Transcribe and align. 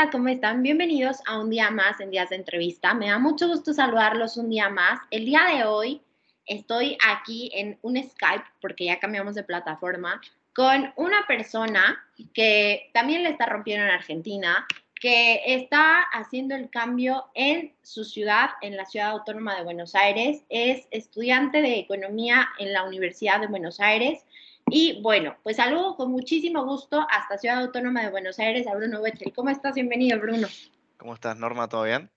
Hola, 0.00 0.10
¿cómo 0.10 0.28
están? 0.28 0.62
Bienvenidos 0.62 1.18
a 1.26 1.38
un 1.38 1.50
día 1.50 1.70
más 1.70 2.00
en 2.00 2.10
Días 2.10 2.30
de 2.30 2.36
Entrevista. 2.36 2.94
Me 2.94 3.08
da 3.08 3.18
mucho 3.18 3.48
gusto 3.48 3.74
saludarlos 3.74 4.38
un 4.38 4.48
día 4.48 4.70
más. 4.70 4.98
El 5.10 5.26
día 5.26 5.42
de 5.54 5.64
hoy 5.64 6.00
estoy 6.46 6.96
aquí 7.06 7.50
en 7.52 7.78
un 7.82 8.02
Skype, 8.02 8.46
porque 8.62 8.86
ya 8.86 8.98
cambiamos 8.98 9.34
de 9.34 9.42
plataforma, 9.42 10.18
con 10.54 10.90
una 10.96 11.26
persona 11.26 12.02
que 12.32 12.88
también 12.94 13.24
le 13.24 13.28
está 13.28 13.44
rompiendo 13.44 13.84
en 13.84 13.90
Argentina, 13.90 14.66
que 14.94 15.42
está 15.44 16.00
haciendo 16.14 16.54
el 16.54 16.70
cambio 16.70 17.26
en 17.34 17.74
su 17.82 18.04
ciudad, 18.04 18.52
en 18.62 18.78
la 18.78 18.86
ciudad 18.86 19.10
autónoma 19.10 19.54
de 19.56 19.64
Buenos 19.64 19.94
Aires. 19.94 20.44
Es 20.48 20.88
estudiante 20.92 21.60
de 21.60 21.78
economía 21.78 22.48
en 22.58 22.72
la 22.72 22.84
Universidad 22.84 23.38
de 23.38 23.48
Buenos 23.48 23.80
Aires 23.80 24.24
y 24.70 25.00
bueno, 25.02 25.36
pues 25.42 25.56
saludo 25.56 25.96
con 25.96 26.10
muchísimo 26.10 26.64
gusto 26.64 27.06
hasta 27.10 27.38
Ciudad 27.38 27.60
Autónoma 27.62 28.02
de 28.02 28.10
Buenos 28.10 28.38
Aires 28.38 28.66
a 28.66 28.74
Bruno 28.74 29.00
Wetzel. 29.00 29.32
¿Cómo 29.32 29.50
estás? 29.50 29.74
Bienvenido, 29.74 30.18
Bruno. 30.18 30.48
¿Cómo 30.96 31.14
estás, 31.14 31.36
Norma? 31.36 31.68
¿Todo 31.68 31.84
bien? 31.84 32.10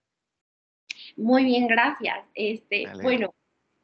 Muy 1.15 1.43
bien, 1.43 1.67
gracias. 1.67 2.25
Este, 2.33 2.85
bueno, 3.01 3.33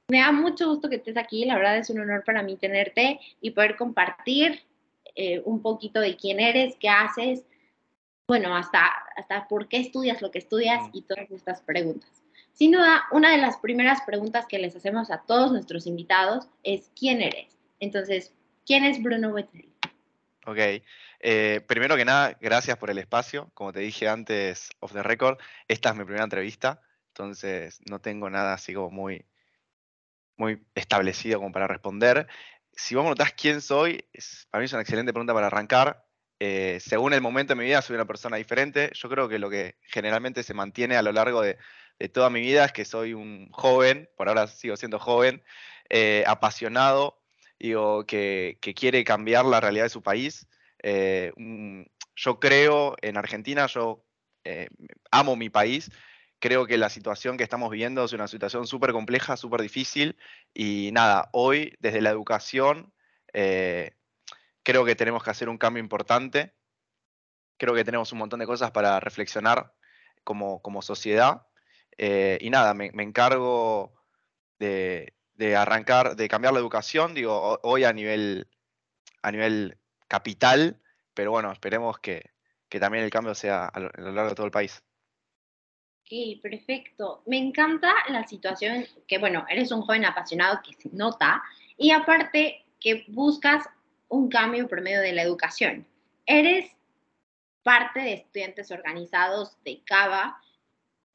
me 0.08 0.20
da 0.20 0.32
mucho 0.32 0.68
gusto 0.70 0.90
que 0.90 0.98
estés 0.98 1.18
aquí. 1.18 1.46
La 1.46 1.56
verdad 1.56 1.78
es 1.78 1.90
un 1.90 2.00
honor 2.00 2.24
para 2.24 2.44
mí 2.44 2.58
tenerte 2.58 3.20
y 3.42 3.52
poder 3.52 3.76
compartir 3.76 4.62
eh, 5.16 5.42
un 5.46 5.62
poquito 5.62 6.00
de 6.00 6.16
quién 6.16 6.40
eres, 6.40 6.76
qué 6.80 6.90
haces, 6.90 7.44
bueno, 8.30 8.56
hasta, 8.56 8.88
hasta 9.16 9.48
por 9.48 9.68
qué 9.68 9.78
estudias 9.78 10.22
lo 10.22 10.30
que 10.30 10.38
estudias 10.38 10.84
mm. 10.84 10.90
y 10.94 11.02
todas 11.02 11.32
estas 11.32 11.62
preguntas. 11.62 12.10
Sin 12.54 12.72
duda, 12.72 13.04
una 13.12 13.32
de 13.32 13.38
las 13.38 13.58
primeras 13.58 14.02
preguntas 14.02 14.46
que 14.48 14.60
les 14.60 14.76
hacemos 14.76 15.10
a 15.10 15.24
todos 15.26 15.52
nuestros 15.52 15.88
invitados 15.88 16.48
es 16.64 16.92
¿quién 16.96 17.22
eres? 17.22 17.58
Entonces, 17.80 18.34
¿Quién 18.70 18.86
es 18.86 19.02
Bruno 19.02 19.30
Wetzel? 19.30 19.68
Ok, 20.46 20.84
eh, 21.22 21.62
primero 21.68 21.98
que 21.98 22.06
nada, 22.06 22.38
gracias 22.40 22.78
por 22.78 22.92
el 22.92 23.00
espacio. 23.00 23.50
Como 23.56 23.74
te 23.74 23.80
dije 23.80 24.08
antes, 24.08 24.70
off 24.80 24.94
the 24.94 25.02
record, 25.02 25.40
esta 25.68 25.90
es 25.90 25.96
mi 25.96 26.04
primera 26.04 26.24
entrevista, 26.24 26.80
entonces 27.08 27.80
no 27.90 28.00
tengo 28.00 28.30
nada 28.30 28.54
así 28.54 28.76
como 28.76 28.92
muy, 28.92 29.26
muy 30.38 30.62
establecido 30.76 31.40
como 31.40 31.52
para 31.52 31.66
responder. 31.66 32.28
Si 32.72 32.94
vos 32.94 33.06
me 33.06 33.10
notás 33.10 33.34
quién 33.34 33.60
soy, 33.60 34.06
para 34.52 34.60
mí 34.60 34.66
es 34.66 34.74
una 34.74 34.84
excelente 34.84 35.14
pregunta 35.14 35.34
para 35.34 35.48
arrancar. 35.48 36.06
Eh, 36.40 36.78
según 36.80 37.14
el 37.14 37.22
momento 37.22 37.56
de 37.56 37.60
mi 37.60 37.66
vida, 37.66 37.82
soy 37.82 37.96
una 37.96 38.06
persona 38.06 38.38
diferente. 38.38 38.92
Yo 38.94 39.10
creo 39.10 39.28
que 39.28 39.40
lo 39.40 39.50
que 39.50 39.78
generalmente 39.82 40.44
se 40.44 40.54
mantiene 40.54 40.96
a 40.96 41.02
lo 41.02 41.12
largo 41.12 41.42
de, 41.42 41.58
toda 42.14 42.30
mi 42.30 42.42
vida 42.42 42.66
es 42.66 42.72
que 42.72 42.86
soy 42.86 43.16
un 43.16 43.50
joven, 43.52 44.12
por 44.16 44.30
ahora 44.30 44.46
sigo 44.46 44.78
siendo 44.78 45.00
joven, 45.00 45.42
eh, 45.90 46.24
apasionado 46.28 47.19
digo, 47.60 48.06
que, 48.06 48.58
quiere 48.76 49.04
cambiar 49.04 49.46
la 49.46 49.60
realidad 49.60 49.86
de 49.86 49.90
su 49.90 50.02
país. 50.02 50.48
Eh, 50.82 51.34
yo 52.16 52.40
creo 52.40 52.96
en 53.02 53.18
Argentina, 53.18 53.68
yo 53.68 54.06
eh, 54.44 54.70
amo 55.12 55.36
mi 55.36 55.50
país, 55.50 55.92
creo 56.40 56.66
que 56.66 56.78
la 56.78 56.90
situación 56.90 57.38
que 57.38 57.44
estamos 57.44 57.70
viviendo 57.70 58.04
es 58.06 58.14
una 58.14 58.28
situación 58.28 58.66
súper 58.66 58.94
compleja, 58.94 59.36
súper 59.36 59.62
difícil 59.62 60.18
y 60.54 60.92
nada, 60.94 61.30
hoy 61.34 61.76
desde 61.80 62.02
la 62.02 62.10
educación 62.10 62.94
eh, 63.34 63.92
creo 64.64 64.86
que 64.86 64.96
tenemos 64.96 65.24
que 65.24 65.32
hacer 65.32 65.50
un 65.50 65.58
cambio 65.58 65.84
importante, 65.84 66.54
creo 67.58 67.76
que 67.76 67.84
tenemos 67.84 68.12
un 68.14 68.20
montón 68.20 68.40
de 68.40 68.46
cosas 68.46 68.72
para 68.72 69.00
reflexionar 69.02 69.74
como, 70.24 70.62
como 70.62 70.82
sociedad 70.82 71.46
y 71.98 72.50
nada, 72.50 72.74
me 72.74 73.04
encargo 73.04 73.94
de, 74.58 75.14
de 75.40 75.56
arrancar, 75.56 76.18
de 76.18 76.28
cambiar 76.28 76.54
la 76.54 76.60
educación, 76.60 77.14
digo, 77.14 77.60
hoy 77.64 77.86
a 77.86 77.94
nivel, 77.94 78.46
a 79.22 79.32
nivel 79.32 79.78
capital, 80.10 80.78
pero 81.14 81.32
bueno, 81.32 81.50
esperemos 81.54 81.98
que, 82.00 82.30
también 82.78 83.06
el 83.06 83.10
cambio 83.10 83.34
sea 83.34 83.68
a 83.68 83.80
lo, 83.80 83.90
largo 83.90 84.32
de 84.32 84.36
todo 84.36 84.46
el 84.46 84.52
país. 84.52 84.84
Ok, 86.02 86.42
perfecto. 86.42 87.24
Me 87.26 87.38
encanta 87.38 87.94
la 88.10 88.28
situación 88.28 88.86
que, 89.08 89.18
bueno, 89.18 89.46
eres 89.50 89.72
un 89.72 89.82
joven 89.82 90.04
apasionado 90.04 90.60
que 90.62 90.74
se 90.74 90.90
nota 90.92 91.42
y 91.78 91.92
aparte 91.92 92.66
que 92.82 93.06
buscas 93.08 93.66
un 94.10 94.28
cambio 94.28 94.68
por 94.68 94.82
medio 94.82 95.00
de 95.00 95.14
la 95.14 95.22
educación. 95.22 95.88
Eres 96.26 96.70
parte 97.64 98.02
de 98.02 98.14
estudiantes 98.14 98.72
organizados 98.72 99.56
de 99.64 99.82
CABA 99.86 100.42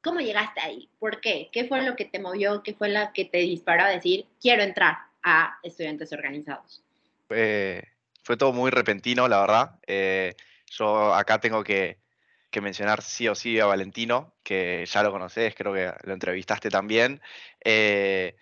¿Cómo 0.05 0.19
llegaste 0.19 0.61
ahí? 0.61 0.87
¿Por 0.99 1.19
qué? 1.19 1.49
¿Qué 1.51 1.65
fue 1.65 1.81
lo 1.81 1.95
que 1.95 2.05
te 2.05 2.19
movió? 2.19 2.61
¿Qué 2.61 2.75
fue 2.75 2.89
la 2.89 3.11
que 3.11 3.25
te 3.25 3.39
disparó 3.39 3.85
a 3.85 3.89
decir, 3.89 4.27
quiero 4.39 4.61
entrar 4.61 4.99
a 5.23 5.57
estudiantes 5.63 6.13
organizados? 6.13 6.83
fue 7.27 8.37
todo 8.37 8.53
muy 8.53 8.69
repentino, 8.69 9.27
la 9.27 9.41
verdad. 9.41 9.79
Eh, 9.87 10.35
yo 10.69 11.11
acá 11.11 11.39
tengo 11.39 11.63
que, 11.63 11.97
mencionar 12.61 13.01
sí 13.01 13.27
o 13.27 13.33
sí 13.33 13.59
a 13.59 13.65
Valentino, 13.65 14.35
que 14.43 14.85
ya 14.85 15.01
lo 15.01 15.11
conoces, 15.11 15.55
creo 15.55 15.73
que 15.73 15.91
lo 16.03 16.13
entrevistaste 16.13 16.69
también. 16.69 17.19
Eh, 17.63 18.35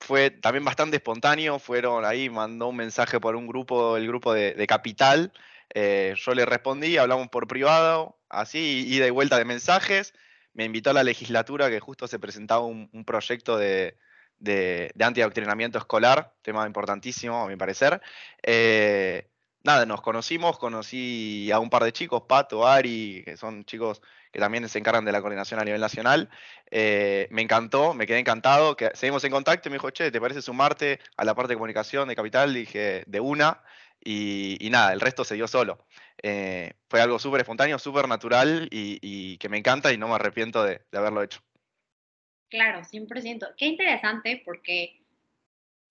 fue 0.00 0.30
también 0.30 0.64
bastante 0.64 0.96
espontáneo, 0.96 1.60
fueron 1.60 2.04
ahí, 2.04 2.28
mandó 2.28 2.66
un 2.66 2.76
mensaje 2.76 3.20
por 3.20 3.36
un 3.36 3.46
grupo, 3.46 3.96
el 3.96 4.08
grupo 4.08 4.34
de, 4.34 4.66
Capital. 4.66 5.32
Eh, 5.72 6.14
yo 6.16 6.34
le 6.34 6.44
respondí, 6.44 6.96
hablamos 6.96 7.28
por 7.28 7.46
privado, 7.46 8.18
así, 8.28 8.84
ida 8.88 9.06
y 9.06 9.10
vuelta 9.10 9.38
de 9.38 9.44
mensajes 9.44 10.12
me 10.54 10.64
invitó 10.64 10.90
a 10.90 10.94
la 10.94 11.02
legislatura 11.02 11.68
que 11.68 11.80
justo 11.80 12.08
se 12.08 12.18
presentaba 12.18 12.62
un, 12.64 13.04
proyecto 13.04 13.58
de, 13.58 13.98
de, 14.38 14.92
antiadoctrinamiento 15.00 15.78
escolar, 15.78 16.32
tema 16.42 16.66
importantísimo 16.66 17.42
a 17.42 17.48
mi 17.48 17.56
parecer. 17.56 18.00
Eh, 18.42 19.28
nada, 19.64 19.84
nos 19.86 20.00
conocimos, 20.00 20.58
conocí 20.58 21.50
a 21.52 21.58
un 21.58 21.70
par 21.70 21.84
de 21.84 21.92
chicos, 21.92 22.22
Pato, 22.28 22.66
Ari, 22.66 23.22
que 23.24 23.36
son 23.36 23.64
chicos 23.64 24.00
que 24.32 24.40
también 24.40 24.68
se 24.68 24.78
encargan 24.78 25.04
de 25.04 25.12
la 25.12 25.20
coordinación 25.20 25.60
a 25.60 25.64
nivel 25.64 25.80
nacional. 25.80 26.28
Eh, 26.70 27.28
me 27.30 27.42
encantó, 27.42 27.94
me 27.94 28.06
quedé 28.06 28.18
encantado, 28.18 28.76
que 28.76 28.90
seguimos 28.94 29.22
en 29.22 29.30
contacto 29.30 29.68
y 29.68 29.70
me 29.70 29.76
dijo, 29.76 29.90
che, 29.90 30.10
¿te 30.10 30.20
parece 30.20 30.42
sumarte 30.42 30.98
a 31.16 31.24
la 31.24 31.34
parte 31.34 31.52
de 31.52 31.56
comunicación 31.56 32.08
de 32.08 32.16
Capital? 32.16 32.52
dije, 32.52 33.04
de 33.06 33.20
una. 33.20 33.62
Y, 34.04 34.68
nada, 34.70 34.92
el 34.92 35.00
resto 35.00 35.24
se 35.24 35.34
dio 35.34 35.48
solo. 35.48 35.86
Eh, 36.22 36.72
fue 36.88 37.00
algo 37.00 37.18
súper 37.18 37.40
espontáneo, 37.40 37.78
súper 37.78 38.06
natural 38.06 38.68
y, 38.70 39.38
que 39.38 39.48
me 39.48 39.58
encanta 39.58 39.92
y 39.92 39.98
no 39.98 40.08
me 40.08 40.14
arrepiento 40.14 40.62
de, 40.62 40.82
haberlo 40.92 41.22
hecho. 41.22 41.40
Claro, 42.50 42.80
100%. 42.80 43.54
Qué 43.56 43.66
interesante 43.66 44.42
porque, 44.44 45.00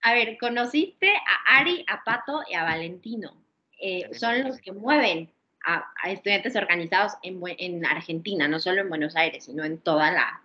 a 0.02 0.14
ver, 0.14 0.38
conociste 0.38 1.12
a 1.12 1.58
Ari, 1.58 1.84
a 1.88 2.04
Pato 2.04 2.44
y 2.50 2.54
a 2.54 2.64
Valentino. 2.64 3.36
Eh, 3.82 4.10
son 4.14 4.44
los 4.44 4.62
que 4.62 4.72
mueven 4.72 5.30
a, 5.66 5.92
estudiantes 6.06 6.56
organizados 6.56 7.14
en, 7.24 7.86
Argentina, 7.86 8.48
no 8.48 8.60
solo 8.60 8.82
en 8.82 8.90
Buenos 8.90 9.16
Aires, 9.16 9.46
sino 9.46 9.64
en 9.64 9.80
todo 9.80 10.02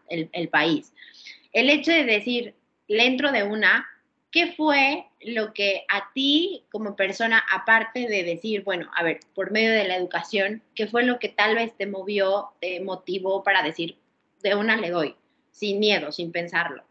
el, 0.09 0.31
el 0.33 0.49
país. 0.49 0.93
El 1.53 1.71
hecho 1.71 1.93
de 1.93 2.05
decir, 2.05 2.55
le 2.89 3.06
entro 3.06 3.31
de 3.31 3.43
una, 3.43 3.87
¿qué 4.31 4.53
fue 4.53 5.06
lo 5.21 5.53
que 5.53 5.84
a 5.89 6.12
ti 6.12 6.65
como 6.71 6.97
persona, 6.97 7.43
aparte 7.53 8.06
de 8.09 8.25
decir, 8.25 8.62
bueno, 8.62 8.91
a 8.94 9.03
ver, 9.03 9.21
por 9.34 9.50
medio 9.50 9.72
de 9.72 9.84
la 9.84 9.97
educación, 9.97 10.62
qué 10.75 10.87
fue 10.87 11.05
lo 11.05 11.19
que 11.19 11.28
tal 11.28 11.55
vez 11.55 11.77
te 11.77 11.87
movió, 11.87 12.50
te 12.61 12.81
motivó 12.81 13.43
para 13.43 13.62
decir, 13.62 13.97
de 14.43 14.55
una 14.55 14.77
le 14.77 14.91
doy, 14.91 15.17
sin 15.50 15.78
miedo, 15.81 16.12
sin 16.12 16.33
pensarlo? 16.33 16.84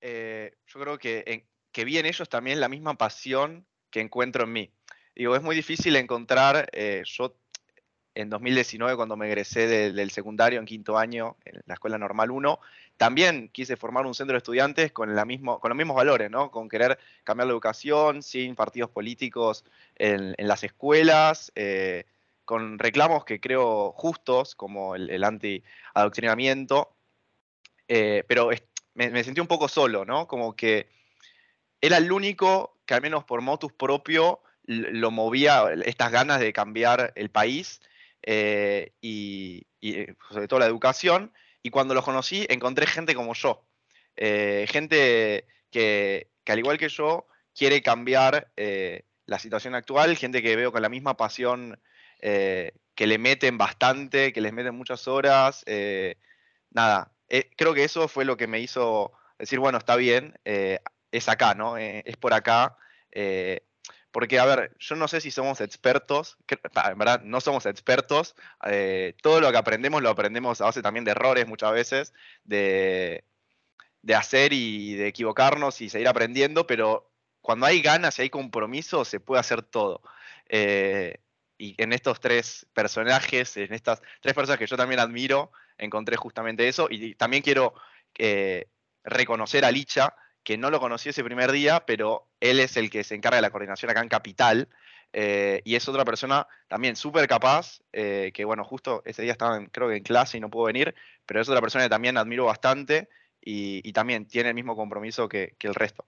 Eh, 0.00 0.54
yo 0.66 0.80
creo 0.80 0.98
que, 0.98 1.44
que 1.72 1.84
vi 1.84 1.98
en 1.98 2.06
ellos 2.06 2.28
también 2.28 2.60
la 2.60 2.68
misma 2.68 2.94
pasión 2.94 3.66
que 3.90 4.00
encuentro 4.00 4.44
en 4.44 4.52
mí. 4.52 4.72
Digo, 5.14 5.36
es 5.36 5.42
muy 5.42 5.56
difícil 5.56 5.96
encontrar, 5.96 6.68
eh, 6.72 7.02
yo 7.04 7.36
en 8.20 8.30
2019 8.30 8.96
cuando 8.96 9.16
me 9.16 9.26
egresé 9.26 9.66
del 9.92 10.10
secundario 10.10 10.60
en 10.60 10.66
quinto 10.66 10.98
año, 10.98 11.36
en 11.44 11.60
la 11.66 11.74
Escuela 11.74 11.98
Normal 11.98 12.30
1, 12.30 12.60
también 12.96 13.48
quise 13.48 13.76
formar 13.76 14.06
un 14.06 14.14
centro 14.14 14.34
de 14.34 14.38
estudiantes 14.38 14.92
con, 14.92 15.14
los 15.14 15.26
mismos 15.26 15.96
valores, 15.96 16.30
¿no? 16.30 16.50
con 16.50 16.68
querer 16.68 16.98
cambiar 17.24 17.46
la 17.46 17.52
educación, 17.52 18.22
sin 18.22 18.54
partidos 18.54 18.90
políticos 18.90 19.64
en, 19.96 20.34
las 20.38 20.64
escuelas, 20.64 21.50
eh, 21.54 22.04
con 22.44 22.78
reclamos 22.78 23.24
que 23.24 23.40
creo 23.40 23.92
justos, 23.92 24.54
como 24.54 24.94
el, 24.94 25.24
anti-adoctrinamiento, 25.24 26.94
eh, 27.88 28.24
pero 28.28 28.50
me, 28.94 29.24
sentí 29.24 29.40
un 29.40 29.46
poco 29.46 29.68
solo, 29.68 30.04
¿no? 30.04 30.26
como 30.28 30.54
que 30.54 30.88
era 31.80 31.96
el 31.96 32.12
único 32.12 32.76
que 32.84 32.94
al 32.94 33.02
menos 33.02 33.24
por 33.24 33.40
motus 33.40 33.72
propio 33.72 34.40
lo 34.64 35.10
movía 35.10 35.64
estas 35.84 36.12
ganas 36.12 36.38
de 36.38 36.52
cambiar 36.52 37.12
el 37.16 37.30
país 37.30 37.80
eh, 38.22 38.92
y, 39.00 39.66
eh, 39.80 40.14
sobre 40.30 40.48
todo 40.48 40.60
la 40.60 40.66
educación. 40.66 41.32
Y 41.62 41.70
cuando 41.70 41.94
los 41.94 42.04
conocí, 42.04 42.46
encontré 42.48 42.86
gente 42.86 43.14
como 43.14 43.34
yo. 43.34 43.66
Eh, 44.16 44.66
gente 44.68 45.46
que, 45.70 46.30
al 46.46 46.58
igual 46.58 46.78
que 46.78 46.88
yo, 46.88 47.26
quiere 47.54 47.82
cambiar 47.82 48.50
la 49.26 49.38
situación 49.38 49.74
actual, 49.74 50.16
gente 50.16 50.42
que 50.42 50.56
veo 50.56 50.72
con 50.72 50.82
la 50.82 50.88
misma 50.88 51.16
pasión 51.16 51.80
que 52.20 53.06
le 53.06 53.18
meten 53.18 53.56
bastante, 53.56 54.32
que 54.32 54.40
les 54.40 54.52
meten 54.52 54.74
muchas 54.74 55.06
horas. 55.08 55.64
nada, 56.70 57.12
creo 57.56 57.74
que 57.74 57.84
eso 57.84 58.08
fue 58.08 58.24
lo 58.24 58.36
que 58.36 58.46
me 58.46 58.60
hizo 58.60 59.12
decir, 59.38 59.58
bueno, 59.58 59.78
está 59.78 59.96
bien, 59.96 60.34
es 60.44 61.28
acá, 61.28 61.54
¿no? 61.54 61.76
es 61.76 62.16
por 62.16 62.34
acá. 62.34 62.76
Porque, 64.12 64.38
a 64.38 64.44
ver, 64.44 64.76
yo 64.78 64.96
no 64.96 65.08
sé 65.08 65.20
si 65.20 65.30
somos 65.30 65.60
expertos, 65.60 66.36
en 66.48 66.98
verdad 66.98 67.22
no 67.22 67.40
somos 67.40 67.66
expertos, 67.66 68.34
eh, 68.66 69.14
todo 69.22 69.40
lo 69.40 69.50
que 69.52 69.58
aprendemos 69.58 70.02
lo 70.02 70.10
aprendemos 70.10 70.60
a 70.60 70.64
base 70.66 70.82
también 70.82 71.04
de 71.04 71.12
errores 71.12 71.46
muchas 71.46 71.72
veces, 71.72 72.12
de, 72.44 73.24
hacer 74.14 74.52
y 74.52 74.94
de 74.94 75.08
equivocarnos 75.08 75.80
y 75.80 75.88
seguir 75.88 76.08
aprendiendo, 76.08 76.66
pero 76.66 77.10
cuando 77.40 77.66
hay 77.66 77.80
ganas 77.80 78.18
y 78.18 78.22
hay 78.22 78.30
compromiso 78.30 79.04
se 79.04 79.20
puede 79.20 79.40
hacer 79.40 79.62
todo. 79.62 80.02
Eh, 80.48 81.18
y 81.58 81.80
en 81.80 81.92
estos 81.92 82.20
tres 82.20 82.66
personajes, 82.72 83.56
en 83.56 83.72
estas 83.74 84.00
tres 84.20 84.34
personas 84.34 84.58
que 84.58 84.66
yo 84.66 84.76
también 84.76 84.98
admiro, 84.98 85.52
encontré 85.76 86.16
justamente 86.16 86.66
eso. 86.66 86.88
Y 86.90 87.14
también 87.14 87.42
quiero 87.42 87.74
eh, 88.18 88.66
reconocer 89.04 89.64
a 89.64 89.70
Licha, 89.70 90.14
que 90.50 90.58
no 90.58 90.68
lo 90.68 90.80
conocí 90.80 91.10
ese 91.10 91.22
primer 91.22 91.52
día, 91.52 91.84
pero 91.86 92.26
él 92.40 92.58
es 92.58 92.76
el 92.76 92.90
que 92.90 93.04
se 93.04 93.14
encarga 93.14 93.36
de 93.36 93.42
la 93.42 93.50
coordinación 93.50 93.88
acá 93.88 94.00
en 94.00 94.08
Capital. 94.08 94.68
Eh, 95.12 95.62
y 95.64 95.76
es 95.76 95.88
otra 95.88 96.04
persona 96.04 96.44
también 96.66 96.96
súper 96.96 97.28
capaz, 97.28 97.82
eh, 97.92 98.32
que 98.34 98.44
bueno, 98.44 98.64
justo 98.64 99.00
ese 99.04 99.22
día 99.22 99.30
estaba 99.30 99.64
creo 99.70 99.88
que 99.88 99.98
en 99.98 100.02
clase 100.02 100.38
y 100.38 100.40
no 100.40 100.50
pudo 100.50 100.64
venir, 100.64 100.92
pero 101.24 101.40
es 101.40 101.48
otra 101.48 101.60
persona 101.60 101.84
que 101.84 101.90
también 101.90 102.16
admiro 102.16 102.46
bastante 102.46 103.08
y, 103.40 103.92
también 103.92 104.26
tiene 104.26 104.48
el 104.48 104.56
mismo 104.56 104.74
compromiso 104.74 105.28
que, 105.28 105.54
el 105.60 105.74
resto. 105.76 106.04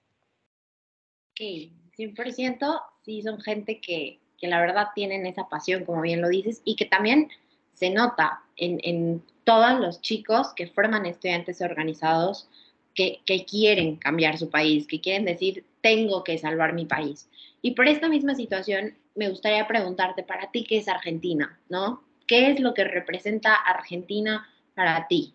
Sí, 1.37 1.73
100% 1.97 2.83
sí 3.05 3.23
son 3.23 3.41
gente 3.43 3.81
que, 3.81 4.19
la 4.41 4.61
verdad 4.61 4.89
tienen 4.93 5.25
esa 5.25 5.49
pasión, 5.49 5.85
como 5.85 6.03
bien 6.03 6.21
lo 6.21 6.29
dices, 6.29 6.63
y 6.65 6.75
que 6.75 6.87
también 6.87 7.31
se 7.75 7.91
nota 7.91 8.43
en, 8.57 8.81
en 8.83 9.23
todos 9.45 9.79
los 9.79 10.01
chicos 10.01 10.53
que 10.57 10.67
forman 10.67 11.07
estudiantes 11.07 11.61
organizados 11.61 12.49
que, 12.95 13.23
quieren 13.49 13.97
cambiar 13.97 14.39
su 14.39 14.51
país, 14.51 14.87
que 14.87 15.01
quieren 15.01 15.25
decir, 15.25 15.65
tengo 15.81 16.25
que 16.25 16.39
salvar 16.39 16.75
mi 16.75 16.87
país. 16.87 17.29
Y 17.61 17.73
por 17.73 17.89
esta 17.89 18.09
misma 18.09 18.35
situación, 18.35 18.97
me 19.15 19.29
gustaría 19.29 19.67
preguntarte 19.67 20.23
para 20.23 20.51
ti 20.51 20.65
qué 20.65 20.79
es 20.79 20.89
Argentina, 20.89 21.59
¿no? 21.69 22.03
¿Qué 22.27 22.51
es 22.51 22.61
lo 22.61 22.75
que 22.75 22.85
representa 22.85 23.55
Argentina 23.55 24.49
para 24.75 25.07
ti? 25.07 25.35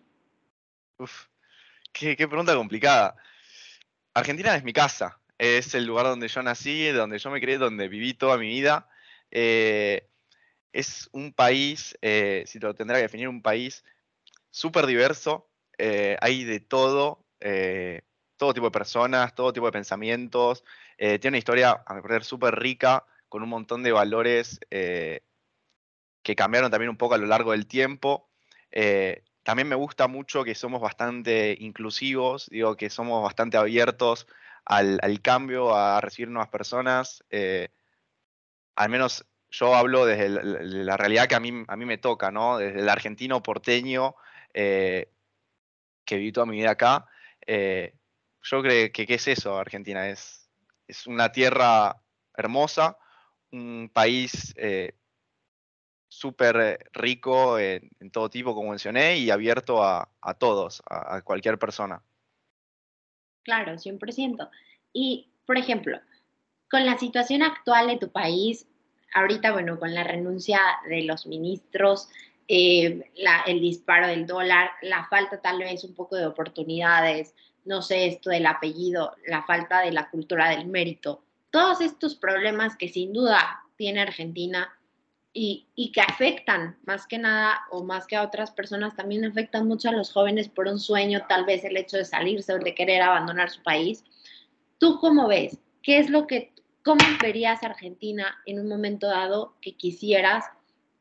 Uf, 0.98 1.26
qué, 1.92 2.16
pregunta 2.16 2.54
complicada. 2.54 3.16
Argentina 4.14 4.56
es 4.56 4.64
mi 4.64 4.72
casa, 4.72 5.20
es 5.38 5.74
el 5.74 5.84
lugar 5.84 6.06
donde 6.06 6.28
yo 6.28 6.42
nací, 6.42 6.88
donde 6.88 7.18
yo 7.18 7.30
me 7.30 7.40
crié, 7.40 7.58
donde 7.58 7.88
viví 7.88 8.14
toda 8.14 8.36
mi 8.36 8.48
vida. 8.48 8.88
Eh, 9.30 10.08
es 10.72 11.08
un 11.12 11.32
país, 11.32 11.96
eh, 12.02 12.44
si 12.46 12.58
lo 12.58 12.74
tendrá 12.74 12.96
que 12.96 13.02
definir, 13.02 13.28
un 13.28 13.42
país 13.42 13.84
súper 14.50 14.86
diverso, 14.86 15.48
eh, 15.78 16.16
hay 16.20 16.44
de 16.44 16.60
todo, 16.60 17.24
eh, 17.40 18.02
todo 18.36 18.54
tipo 18.54 18.66
de 18.66 18.72
personas, 18.72 19.34
todo 19.34 19.52
tipo 19.52 19.66
de 19.66 19.72
pensamientos. 19.72 20.64
Eh, 20.96 21.18
tiene 21.18 21.34
una 21.34 21.38
historia, 21.38 21.82
a 21.86 21.94
mi 21.94 22.02
parecer, 22.02 22.24
súper 22.24 22.58
rica, 22.58 23.04
con 23.28 23.42
un 23.42 23.48
montón 23.48 23.82
de 23.82 23.92
valores 23.92 24.60
eh, 24.70 25.22
que 26.22 26.36
cambiaron 26.36 26.70
también 26.70 26.90
un 26.90 26.96
poco 26.96 27.14
a 27.14 27.18
lo 27.18 27.26
largo 27.26 27.52
del 27.52 27.66
tiempo. 27.66 28.28
también 29.42 29.68
me 29.68 29.76
gusta 29.76 30.08
mucho 30.08 30.44
que 30.44 30.54
somos 30.54 30.80
bastante 30.80 31.56
inclusivos, 31.58 32.48
digo 32.50 32.76
que 32.76 32.90
somos 32.90 33.22
bastante 33.22 33.56
abiertos 33.56 34.26
al, 34.64 35.00
cambio, 35.22 35.74
a 35.74 36.00
recibir 36.00 36.28
nuevas 36.28 36.50
personas. 36.50 37.24
al 38.76 38.88
menos 38.90 39.26
yo 39.50 39.74
hablo 39.74 40.04
desde 40.06 40.28
la, 40.28 40.96
realidad 40.96 41.26
que 41.28 41.34
a 41.34 41.40
mí, 41.40 41.64
a 41.66 41.76
mí 41.76 41.84
me 41.86 41.98
toca, 41.98 42.30
¿no? 42.30 42.58
Desde 42.58 42.80
el 42.80 42.88
argentino 42.88 43.42
porteño, 43.42 44.14
que 46.08 46.16
viví 46.16 46.32
toda 46.32 46.46
mi 46.46 46.56
vida 46.56 46.70
acá. 46.72 47.06
Eh, 47.50 47.94
yo 48.42 48.60
creo 48.60 48.92
que 48.92 49.06
¿qué 49.06 49.14
es 49.14 49.26
eso 49.26 49.56
Argentina? 49.56 50.06
Es, 50.06 50.50
es 50.86 51.06
una 51.06 51.32
tierra 51.32 51.96
hermosa, 52.36 52.98
un 53.50 53.90
país 53.90 54.54
eh, 54.58 54.92
súper 56.08 56.78
rico 56.92 57.58
en, 57.58 57.90
todo 58.12 58.28
tipo, 58.28 58.54
como 58.54 58.70
mencioné, 58.70 59.16
y 59.16 59.30
abierto 59.30 59.82
a, 59.82 60.10
todos, 60.38 60.82
a, 60.90 61.22
cualquier 61.22 61.58
persona. 61.58 62.02
Claro, 63.44 63.72
100%. 63.72 64.50
Y, 64.92 65.30
por 65.46 65.56
ejemplo, 65.56 65.98
con 66.70 66.84
la 66.84 66.98
situación 66.98 67.42
actual 67.42 67.86
de 67.86 67.96
tu 67.96 68.12
país, 68.12 68.66
ahorita, 69.14 69.52
bueno, 69.52 69.78
con 69.78 69.94
la 69.94 70.04
renuncia 70.04 70.60
de 70.86 71.02
los 71.04 71.26
ministros, 71.26 72.10
eh, 72.48 73.04
el 73.46 73.60
disparo 73.60 74.06
del 74.06 74.26
dólar, 74.26 74.70
la 74.82 75.06
falta 75.08 75.40
tal 75.40 75.58
vez 75.58 75.84
un 75.84 75.94
poco 75.94 76.16
de 76.16 76.26
oportunidades, 76.26 77.34
no 77.66 77.82
sé, 77.82 78.06
esto 78.06 78.30
del 78.30 78.46
apellido, 78.46 79.14
la 79.26 79.42
falta 79.44 79.80
de 79.82 79.92
la 79.92 80.08
cultura 80.08 80.48
del 80.48 80.66
mérito, 80.66 81.22
todos 81.50 81.82
estos 81.82 82.14
problemas 82.14 82.76
que 82.76 82.88
sin 82.88 83.12
duda 83.12 83.62
tiene 83.76 84.00
Argentina 84.00 84.74
y, 85.32 85.92
que 85.92 86.00
afectan 86.00 86.76
más 86.84 87.06
que 87.06 87.18
nada 87.18 87.60
o 87.70 87.84
más 87.84 88.06
que 88.06 88.16
a 88.16 88.22
otras 88.22 88.50
personas, 88.50 88.96
también 88.96 89.24
afectan 89.24 89.68
mucho 89.68 89.88
a 89.90 89.92
los 89.92 90.12
jóvenes 90.12 90.48
por 90.48 90.66
un 90.66 90.80
sueño, 90.80 91.26
tal 91.28 91.44
vez 91.44 91.64
el 91.64 91.76
hecho 91.76 91.96
de 91.96 92.04
salirse 92.04 92.54
o 92.54 92.58
de 92.58 92.74
querer 92.74 93.02
abandonar 93.02 93.50
su 93.50 93.62
país. 93.62 94.04
¿Tú 94.78 94.98
cómo 94.98 95.28
ves? 95.28 95.58
¿Qué 95.82 95.98
es 95.98 96.10
lo 96.10 96.26
que, 96.26 96.52
cómo 96.82 97.04
verías 97.22 97.62
Argentina 97.62 98.36
en 98.46 98.58
un 98.58 98.68
momento 98.68 99.06
dado 99.06 99.54
que 99.60 99.76
quisieras 99.76 100.44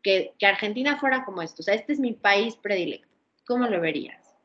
que, 0.01 0.33
Argentina 0.41 0.97
fuera 0.99 1.25
como 1.25 1.41
esto. 1.41 1.61
O 1.61 1.63
sea, 1.63 1.73
este 1.73 1.93
es 1.93 1.99
mi 1.99 2.13
país 2.13 2.55
predilecto. 2.55 3.07
¿Cómo 3.45 3.67
lo 3.67 3.79
verías? 3.79 4.35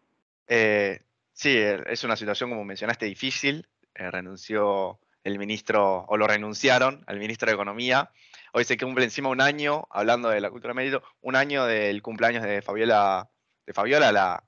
Eh, 0.46 1.00
sí, 1.32 1.56
eh, 1.56 1.82
es 1.86 2.04
una 2.04 2.16
situación, 2.16 2.50
como 2.50 2.64
mencionaste, 2.64 3.06
difícil. 3.06 3.66
Eh, 3.94 4.10
renunció 4.10 4.98
el 5.24 5.38
ministro, 5.38 6.04
o 6.08 6.16
lo 6.16 6.26
renunciaron 6.26 7.04
al 7.06 7.18
ministro 7.18 7.48
de 7.48 7.54
Economía. 7.54 8.10
Hoy 8.52 8.64
se 8.64 8.76
cumple 8.76 9.04
encima 9.04 9.28
un 9.28 9.40
año, 9.40 9.86
hablando 9.90 10.28
de 10.28 10.40
la 10.40 10.50
cultura 10.50 10.74
mérito, 10.74 11.02
un 11.20 11.36
año 11.36 11.64
del 11.64 12.02
cumpleaños 12.02 12.42
de 12.42 12.60
Fabiola, 12.60 13.30
de 13.66 13.72
Fabiola, 13.72 14.12
la, 14.12 14.44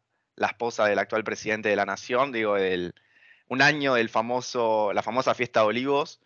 esposa 0.49 0.87
del 0.87 0.99
actual 0.99 1.23
presidente 1.25 1.69
de 1.69 1.77
la 1.77 1.87
nación, 1.87 2.33
digo, 2.33 2.57
un 3.49 3.63
año 3.63 3.95
del 3.95 4.09
famoso, 4.09 4.93
la 4.93 5.03
famosa 5.03 5.35
fiesta 5.35 5.61
de 5.61 5.67
olivos, 5.67 6.21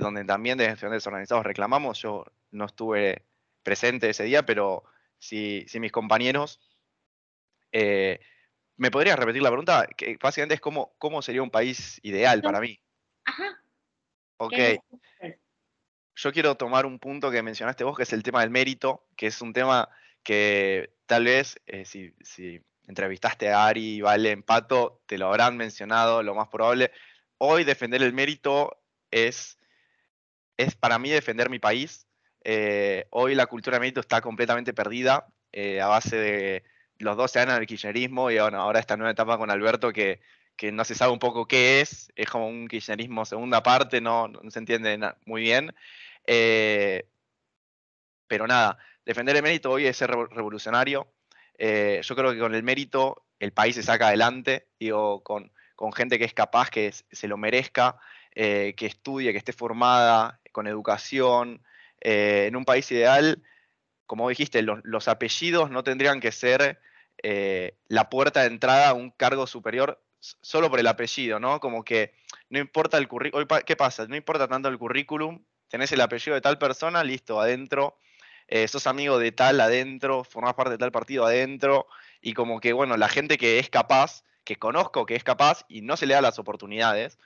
donde 0.00 0.24
también 0.24 0.58
de 0.58 0.66
estudiantes 0.66 1.06
organizados 1.06 1.46
reclamamos. 1.46 2.02
Yo 2.02 2.24
no 2.50 2.66
estuve 2.66 3.22
presente 3.66 4.08
ese 4.08 4.22
día, 4.22 4.46
pero 4.46 4.84
si, 5.18 5.66
mis 5.74 5.92
compañeros... 5.92 6.60
Eh, 7.72 8.20
¿Me 8.78 8.90
podrías 8.90 9.18
repetir 9.18 9.42
la 9.42 9.48
pregunta? 9.48 9.86
Que 9.96 10.18
básicamente 10.22 10.54
es 10.54 10.60
cómo, 10.60 10.94
cómo 10.98 11.20
sería 11.22 11.42
un 11.42 11.50
país 11.50 11.98
ideal 12.02 12.42
para 12.42 12.60
mí. 12.60 12.78
Ajá. 13.24 13.58
Ok. 14.36 14.54
Yo 16.14 16.32
quiero 16.32 16.56
tomar 16.56 16.86
un 16.86 16.98
punto 16.98 17.30
que 17.30 17.42
mencionaste 17.42 17.84
vos, 17.84 17.96
que 17.96 18.02
es 18.04 18.12
el 18.12 18.22
tema 18.22 18.42
del 18.42 18.50
mérito, 18.50 19.06
que 19.16 19.28
es 19.28 19.40
un 19.40 19.52
tema 19.52 19.88
que 20.22 20.94
tal 21.06 21.24
vez 21.24 21.58
eh, 21.66 21.86
si, 21.86 22.14
si, 22.20 22.60
entrevistaste 22.86 23.50
a 23.50 23.66
Ari, 23.66 24.00
Vale, 24.02 24.36
Pato, 24.42 25.02
te 25.06 25.18
lo 25.18 25.28
habrán 25.28 25.56
mencionado, 25.56 26.22
lo 26.22 26.34
más 26.34 26.48
probable. 26.48 26.92
Hoy 27.38 27.64
defender 27.64 28.02
el 28.02 28.12
mérito 28.12 28.78
es, 29.10 29.58
es 30.56 30.76
para 30.76 30.98
mí 30.98 31.10
defender 31.10 31.48
mi 31.50 31.58
país, 31.58 32.06
eh, 32.48 33.08
hoy 33.10 33.34
la 33.34 33.46
cultura 33.46 33.74
de 33.74 33.80
mérito 33.80 33.98
está 33.98 34.20
completamente 34.20 34.72
perdida 34.72 35.26
eh, 35.50 35.80
a 35.80 35.88
base 35.88 36.16
de 36.16 36.64
los 36.98 37.16
12 37.16 37.40
años 37.40 37.56
del 37.56 37.66
kirchnerismo 37.66 38.30
y 38.30 38.38
ahora 38.38 38.78
esta 38.78 38.96
nueva 38.96 39.10
etapa 39.10 39.36
con 39.36 39.50
Alberto 39.50 39.92
que, 39.92 40.20
no 40.72 40.84
se 40.84 40.94
sabe 40.94 41.12
un 41.12 41.18
poco 41.18 41.48
qué 41.48 41.80
es, 41.80 42.12
es 42.14 42.30
como 42.30 42.46
un 42.46 42.68
kirchnerismo 42.68 43.24
segunda 43.24 43.64
parte, 43.64 44.00
no, 44.00 44.30
se 44.48 44.60
entiende 44.60 44.96
muy 45.24 45.42
bien. 45.42 45.74
Eh, 46.24 47.08
pero 48.28 48.46
nada, 48.46 48.78
defender 49.04 49.34
el 49.34 49.42
mérito 49.42 49.72
hoy 49.72 49.86
es 49.86 49.96
ser 49.96 50.10
revolucionario. 50.10 51.08
yo 51.58 52.16
creo 52.16 52.32
que 52.32 52.38
con 52.38 52.54
el 52.54 52.62
mérito 52.62 53.24
el 53.40 53.52
país 53.52 53.74
se 53.74 53.82
saca 53.82 54.06
adelante, 54.06 54.68
digo, 54.78 55.24
con, 55.24 55.50
gente 55.96 56.16
que 56.16 56.24
es 56.24 56.32
capaz, 56.32 56.70
que 56.70 56.92
se 56.92 57.26
lo 57.26 57.36
merezca, 57.36 57.98
que 58.32 58.74
estudie, 58.78 59.32
que 59.32 59.38
esté 59.38 59.52
formada, 59.52 60.38
con 60.52 60.68
educación, 60.68 61.60
eh, 62.00 62.46
en 62.48 62.56
un 62.56 62.64
país 62.64 62.90
ideal, 62.90 63.42
como 64.06 64.28
dijiste, 64.28 64.62
los, 64.62 65.08
apellidos 65.08 65.70
no 65.70 65.82
tendrían 65.82 66.20
que 66.20 66.32
ser 66.32 66.80
eh, 67.22 67.76
la 67.88 68.08
puerta 68.08 68.40
de 68.40 68.48
entrada 68.48 68.90
a 68.90 68.94
un 68.94 69.10
cargo 69.10 69.46
superior 69.46 70.00
solo 70.20 70.70
por 70.70 70.80
el 70.80 70.86
apellido, 70.86 71.40
¿no? 71.40 71.60
Como 71.60 71.84
que 71.84 72.14
no 72.48 72.58
importa 72.58 72.98
el 72.98 73.08
currículum, 73.08 73.46
¿qué 73.64 73.76
pasa? 73.76 74.06
No 74.06 74.16
importa 74.16 74.48
tanto 74.48 74.68
el 74.68 74.78
currículum, 74.78 75.44
tenés 75.68 75.92
el 75.92 76.00
apellido 76.00 76.34
de 76.34 76.40
tal 76.40 76.58
persona, 76.58 77.02
listo, 77.04 77.40
adentro, 77.40 77.98
eh, 78.48 78.68
sos 78.68 78.86
amigo 78.86 79.18
de 79.18 79.32
tal 79.32 79.60
adentro, 79.60 80.24
formás 80.24 80.54
parte 80.54 80.72
de 80.72 80.78
tal 80.78 80.92
partido 80.92 81.26
adentro, 81.26 81.86
y 82.20 82.34
como 82.34 82.60
que, 82.60 82.72
bueno, 82.72 82.96
la 82.96 83.08
gente 83.08 83.38
que 83.38 83.58
es 83.58 83.70
capaz, 83.70 84.24
que 84.44 84.56
conozco 84.56 85.06
que 85.06 85.16
es 85.16 85.24
capaz 85.24 85.64
y 85.68 85.82
no 85.82 85.96
se 85.96 86.06
le 86.06 86.14
da 86.14 86.20
las 86.20 86.38
oportunidades, 86.38 87.18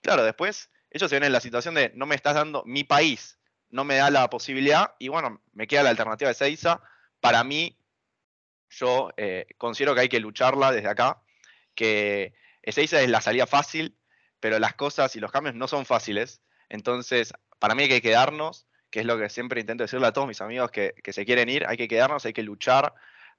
claro, 0.00 0.22
después 0.22 0.70
ellos 0.90 1.10
se 1.10 1.16
ven 1.16 1.24
en 1.24 1.32
la 1.32 1.40
situación 1.40 1.74
de 1.74 1.92
no 1.94 2.06
me 2.06 2.14
estás 2.14 2.34
dando 2.34 2.62
mi 2.64 2.84
país, 2.84 3.37
no 3.70 3.84
me 3.84 3.96
da 3.96 4.10
la 4.10 4.28
posibilidad 4.30 4.94
y 4.98 5.08
bueno, 5.08 5.40
me 5.52 5.66
queda 5.66 5.82
la 5.82 5.90
alternativa 5.90 6.28
de 6.28 6.34
Seiza. 6.34 6.80
Para 7.20 7.44
mí, 7.44 7.78
yo 8.70 9.10
eh, 9.16 9.46
considero 9.56 9.94
que 9.94 10.02
hay 10.02 10.08
que 10.08 10.20
lucharla 10.20 10.72
desde 10.72 10.88
acá, 10.88 11.22
que 11.74 12.34
Seiza 12.64 13.00
es 13.00 13.10
la 13.10 13.20
salida 13.20 13.46
fácil, 13.46 13.96
pero 14.40 14.58
las 14.58 14.74
cosas 14.74 15.14
y 15.16 15.20
los 15.20 15.32
cambios 15.32 15.54
no 15.54 15.68
son 15.68 15.86
fáciles. 15.86 16.42
Entonces, 16.68 17.32
para 17.58 17.74
mí 17.74 17.84
hay 17.84 17.88
que 17.88 18.02
quedarnos, 18.02 18.66
que 18.90 19.00
es 19.00 19.06
lo 19.06 19.18
que 19.18 19.28
siempre 19.28 19.60
intento 19.60 19.84
decirle 19.84 20.06
a 20.06 20.12
todos 20.12 20.28
mis 20.28 20.40
amigos 20.40 20.70
que, 20.70 20.94
se 21.04 21.24
quieren 21.24 21.48
ir, 21.48 21.66
hay 21.66 21.76
que 21.76 21.88
quedarnos, 21.88 22.24
hay 22.24 22.32
que 22.32 22.42
luchar, 22.42 22.94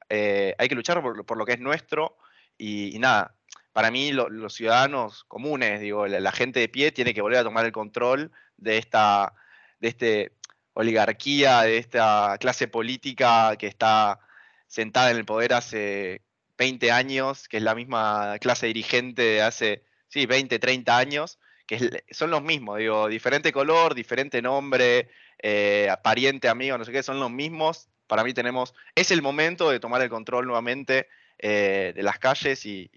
eh, 0.10 0.56
hay 0.58 0.68
que 0.68 0.76
luchar 0.76 1.02
por, 1.02 1.38
lo 1.38 1.46
que 1.46 1.54
es 1.54 1.60
nuestro 1.60 2.18
y, 2.58 2.98
nada, 3.00 3.36
para 3.74 3.92
mí 3.92 4.12
los 4.12 4.54
ciudadanos 4.54 5.24
comunes, 5.26 5.80
digo, 5.80 6.06
la, 6.08 6.32
gente 6.32 6.60
de 6.60 6.70
pie 6.70 6.92
tiene 6.92 7.14
que 7.14 7.22
volver 7.22 7.40
a 7.40 7.44
tomar 7.44 7.66
el 7.66 7.72
control 7.72 8.32
de 8.58 8.78
esta, 8.78 9.34
de 9.80 9.88
este 9.88 10.32
oligarquía, 10.74 11.62
de 11.62 11.78
esta 11.78 12.38
clase 12.40 12.68
política 12.68 13.56
que 13.58 13.68
está 13.68 14.20
sentada 14.68 15.12
en 15.12 15.18
el 15.18 15.26
poder 15.26 15.54
hace 15.54 16.22
20 16.58 16.92
años, 16.92 17.48
que 17.48 17.58
es 17.58 17.64
la 17.64 17.76
misma 17.76 18.38
clase 18.40 18.68
dirigente 18.68 19.22
de 19.22 19.42
hace, 19.42 19.84
sí, 20.08 20.26
20, 20.26 20.60
30 20.60 20.98
años, 20.98 21.40
que 21.66 22.04
son 22.12 22.32
los 22.32 22.42
mismos, 22.44 22.78
digo, 22.78 23.08
diferente 23.08 23.52
color, 23.52 23.94
diferente 23.94 24.42
nombre, 24.42 25.10
eh, 25.42 25.90
pariente, 26.04 26.50
amigo, 26.50 26.78
no 26.78 26.86
sé 26.86 26.92
qué, 26.92 27.04
son 27.04 27.20
los 27.20 27.32
mismos. 27.32 27.90
Para 28.08 28.24
mí 28.24 28.34
tenemos, 28.34 28.74
es 28.96 29.12
el 29.12 29.22
momento 29.22 29.70
de 29.70 29.80
tomar 29.80 30.02
el 30.02 30.10
control 30.10 30.46
nuevamente 30.48 31.08
eh, 31.38 31.94
de 31.96 32.04
las 32.04 32.20
calles 32.20 32.66
y, 32.66 32.90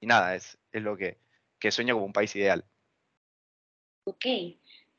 nada, 0.00 0.34
es, 0.34 0.58
es 0.72 0.82
lo 0.82 0.96
que, 0.96 1.18
que 1.58 1.70
sueño 1.70 1.94
como 1.94 2.06
un 2.06 2.12
país 2.12 2.34
ideal. 2.34 2.64
Ok, 4.04 4.24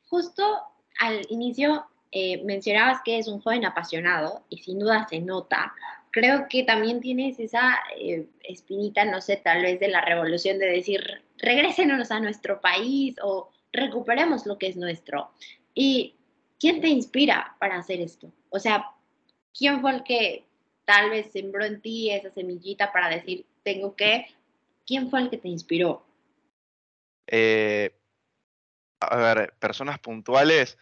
justo 0.05 0.76
al 0.99 1.25
inicio 1.29 1.85
eh, 2.11 2.41
mencionabas 2.43 3.01
que 3.03 3.17
es 3.17 3.27
un 3.27 3.41
joven 3.41 3.65
apasionado 3.65 4.43
y 4.49 4.59
sin 4.59 4.79
duda 4.79 5.07
se 5.09 5.19
nota. 5.19 5.73
Creo 6.11 6.47
que 6.49 6.63
también 6.63 7.01
tienes 7.01 7.39
esa 7.39 7.77
eh, 7.99 8.27
espinita, 8.43 9.05
no 9.05 9.21
sé, 9.21 9.37
tal 9.37 9.61
vez 9.61 9.79
de 9.79 9.89
la 9.89 10.01
revolución 10.01 10.57
de 10.57 10.67
decir, 10.67 11.21
regrésenos 11.37 12.11
a 12.11 12.19
nuestro 12.19 12.61
país 12.61 13.15
o 13.21 13.49
recuperemos 13.71 14.45
lo 14.45 14.57
que 14.57 14.67
es 14.67 14.77
nuestro. 14.77 15.31
¿Y 15.73 16.15
quién 16.59 16.81
te 16.81 16.87
inspira 16.87 17.55
para 17.59 17.77
hacer 17.77 18.01
esto? 18.01 18.31
O 18.49 18.59
sea, 18.59 18.91
¿quién 19.55 19.81
fue 19.81 19.91
el 19.91 20.03
que 20.03 20.45
tal 20.85 21.09
vez 21.09 21.31
sembró 21.31 21.65
en 21.65 21.81
ti 21.81 22.09
esa 22.09 22.31
semillita 22.31 22.91
para 22.93 23.09
decir, 23.09 23.45
tengo 23.63 23.95
que? 23.95 24.27
¿Quién 24.85 25.09
fue 25.09 25.19
el 25.19 25.29
que 25.29 25.37
te 25.37 25.49
inspiró? 25.49 26.05
Eh, 27.27 27.91
a 28.99 29.15
ver, 29.15 29.53
personas 29.59 29.99
puntuales 29.99 30.77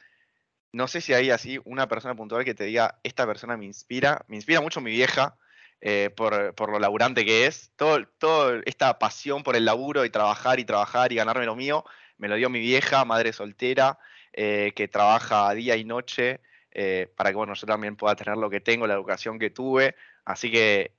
no 0.75 0.89
sé 0.89 1.00
si 1.00 1.13
hay 1.13 1.29
así 1.29 1.57
una 1.63 1.88
persona 1.88 2.15
puntual 2.15 2.43
que 2.43 2.53
te 2.53 2.65
diga, 2.65 3.00
esta 3.01 3.25
persona 3.25 3.55
me 3.55 3.63
inspira. 3.63 4.25
Me 4.27 4.36
inspira 4.36 4.60
mucho 4.60 4.81
mi 4.81 4.91
vieja, 4.91 5.38
eh, 5.79 6.10
por, 6.13 6.69
lo 6.69 6.79
laburante 6.79 7.24
que 7.24 7.45
es. 7.45 7.72
Todo, 7.77 8.05
todo 8.17 8.55
esta 8.65 9.00
pasión 9.00 9.41
por 9.41 9.55
el 9.55 9.63
laburo 9.63 10.03
y 10.03 10.10
trabajar 10.10 10.60
y 10.60 10.65
trabajar 10.65 11.13
y 11.13 11.15
ganarme 11.15 11.45
lo 11.45 11.55
mío, 11.55 11.86
me 12.17 12.27
lo 12.27 12.36
dio 12.36 12.50
mi 12.50 12.60
vieja, 12.60 13.05
madre 13.05 13.31
soltera, 13.31 13.98
eh, 14.34 14.74
que 14.75 14.89
trabaja 14.89 15.53
día 15.53 15.77
y 15.77 15.86
noche 15.86 16.41
eh, 16.72 17.10
para 17.15 17.29
que 17.29 17.38
bueno, 17.38 17.53
yo 17.53 17.65
también 17.65 17.95
pueda 17.95 18.17
tener 18.17 18.36
lo 18.36 18.50
que 18.50 18.60
tengo, 18.60 18.86
la 18.86 18.95
educación 18.95 19.39
que 19.39 19.51
tuve. 19.51 19.95
Así 20.25 20.51
que 20.51 20.93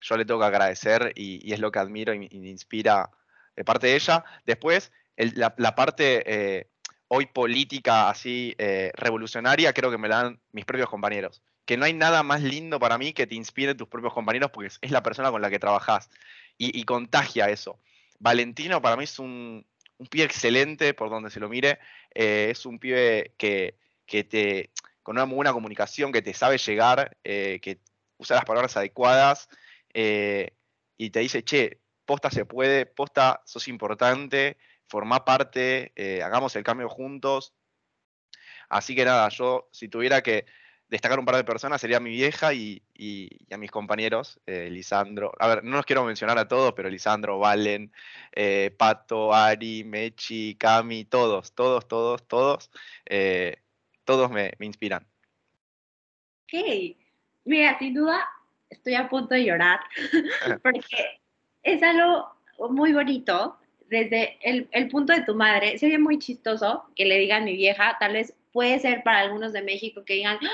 yo 0.00 0.16
le 0.16 0.24
tengo 0.24 0.40
que 0.40 0.46
agradecer 0.46 1.12
y, 1.14 1.52
es 1.52 1.60
lo 1.60 1.70
que 1.70 1.78
admiro 1.78 2.14
y, 2.14 2.18
me 2.18 2.48
inspira 2.48 3.10
de 3.54 3.64
parte 3.64 3.86
de 3.86 3.94
ella. 3.94 4.24
Después, 4.44 4.90
la, 5.34 5.74
parte 5.74 6.68
hoy 7.08 7.26
política 7.26 8.10
así 8.10 8.54
eh, 8.58 8.92
revolucionaria, 8.94 9.72
creo 9.72 9.90
que 9.90 9.98
me 9.98 10.08
la 10.08 10.22
dan 10.22 10.40
mis 10.52 10.64
propios 10.64 10.88
compañeros. 10.88 11.42
Que 11.64 11.76
no 11.76 11.84
hay 11.84 11.92
nada 11.92 12.22
más 12.22 12.42
lindo 12.42 12.78
para 12.78 12.98
mí 12.98 13.12
que 13.12 13.26
te 13.26 13.34
inspire 13.34 13.74
tus 13.74 13.88
propios 13.88 14.14
compañeros 14.14 14.50
porque 14.52 14.70
es 14.80 14.90
la 14.90 15.02
persona 15.02 15.30
con 15.30 15.42
la 15.42 15.50
que 15.50 15.58
trabajas 15.58 16.08
y, 16.56 16.82
contagia 16.84 17.50
eso. 17.50 17.78
Valentino 18.18 18.82
para 18.82 18.96
mí 18.96 19.04
es 19.04 19.18
un, 19.18 19.66
un 19.98 20.06
pibe 20.06 20.24
excelente 20.24 20.94
por 20.94 21.10
donde 21.10 21.30
se 21.30 21.40
lo 21.40 21.48
mire. 21.48 21.78
Eh, 22.14 22.48
es 22.50 22.66
un 22.66 22.78
pibe 22.78 23.34
que, 23.36 23.76
te, 24.06 24.70
con 25.02 25.16
una 25.16 25.24
buena 25.24 25.52
comunicación, 25.52 26.10
que 26.10 26.22
te 26.22 26.34
sabe 26.34 26.58
llegar, 26.58 27.16
eh, 27.22 27.60
que 27.62 27.80
usa 28.16 28.36
las 28.36 28.44
palabras 28.44 28.76
adecuadas 28.76 29.48
y 29.94 31.10
te 31.10 31.20
dice, 31.20 31.42
che, 31.42 31.80
posta 32.04 32.30
se 32.30 32.44
puede, 32.44 32.86
posta 32.86 33.42
sos 33.44 33.68
importante, 33.68 34.56
formá 34.88 35.24
parte, 35.24 35.92
eh, 35.96 36.22
hagamos 36.22 36.56
el 36.56 36.64
cambio 36.64 36.88
juntos. 36.88 37.54
Así 38.68 38.94
que 38.94 39.04
nada, 39.04 39.28
yo 39.28 39.68
si 39.72 39.88
tuviera 39.88 40.22
que 40.22 40.46
destacar 40.88 41.18
un 41.18 41.24
par 41.24 41.36
de 41.36 41.44
personas 41.44 41.80
sería 41.80 42.00
mi 42.00 42.10
vieja 42.10 42.52
y, 42.54 42.82
a 43.50 43.56
mis 43.56 43.70
compañeros, 43.70 44.40
eh, 44.46 44.68
Lisandro. 44.70 45.32
A 45.38 45.48
ver, 45.48 45.64
no 45.64 45.76
los 45.76 45.86
quiero 45.86 46.04
mencionar 46.04 46.38
a 46.38 46.48
todos, 46.48 46.72
pero 46.72 46.88
Lisandro, 46.88 47.38
Valen, 47.38 47.92
eh, 48.32 48.74
Pato, 48.76 49.34
Ari, 49.34 49.84
Mechi, 49.84 50.56
Cami, 50.56 51.04
todos, 51.04 51.52
todos, 51.52 51.86
todos, 51.86 52.26
todos, 52.26 52.70
todos 54.04 54.30
me, 54.30 54.52
me 54.58 54.66
inspiran. 54.66 55.06
Ok, 56.44 56.96
mira, 57.44 57.78
sin 57.78 57.94
duda 57.94 58.26
estoy 58.70 58.94
a 58.94 59.08
punto 59.08 59.34
de 59.34 59.44
llorar 59.44 59.80
porque 60.62 61.20
es 61.62 61.82
algo 61.82 62.28
muy 62.70 62.92
bonito 62.92 63.58
desde 63.88 64.38
el, 64.42 64.88
punto 64.88 65.12
de 65.12 65.22
tu 65.22 65.34
madre, 65.34 65.78
sería 65.78 65.98
muy 65.98 66.18
chistoso 66.18 66.84
que 66.94 67.04
le 67.04 67.18
digan 67.18 67.44
mi 67.44 67.56
vieja, 67.56 67.96
tal 67.98 68.12
vez 68.12 68.34
puede 68.52 68.78
ser 68.78 69.02
para 69.02 69.20
algunos 69.20 69.52
de 69.52 69.62
México 69.62 70.04
que 70.04 70.14
digan, 70.14 70.38
¡Ah! 70.42 70.48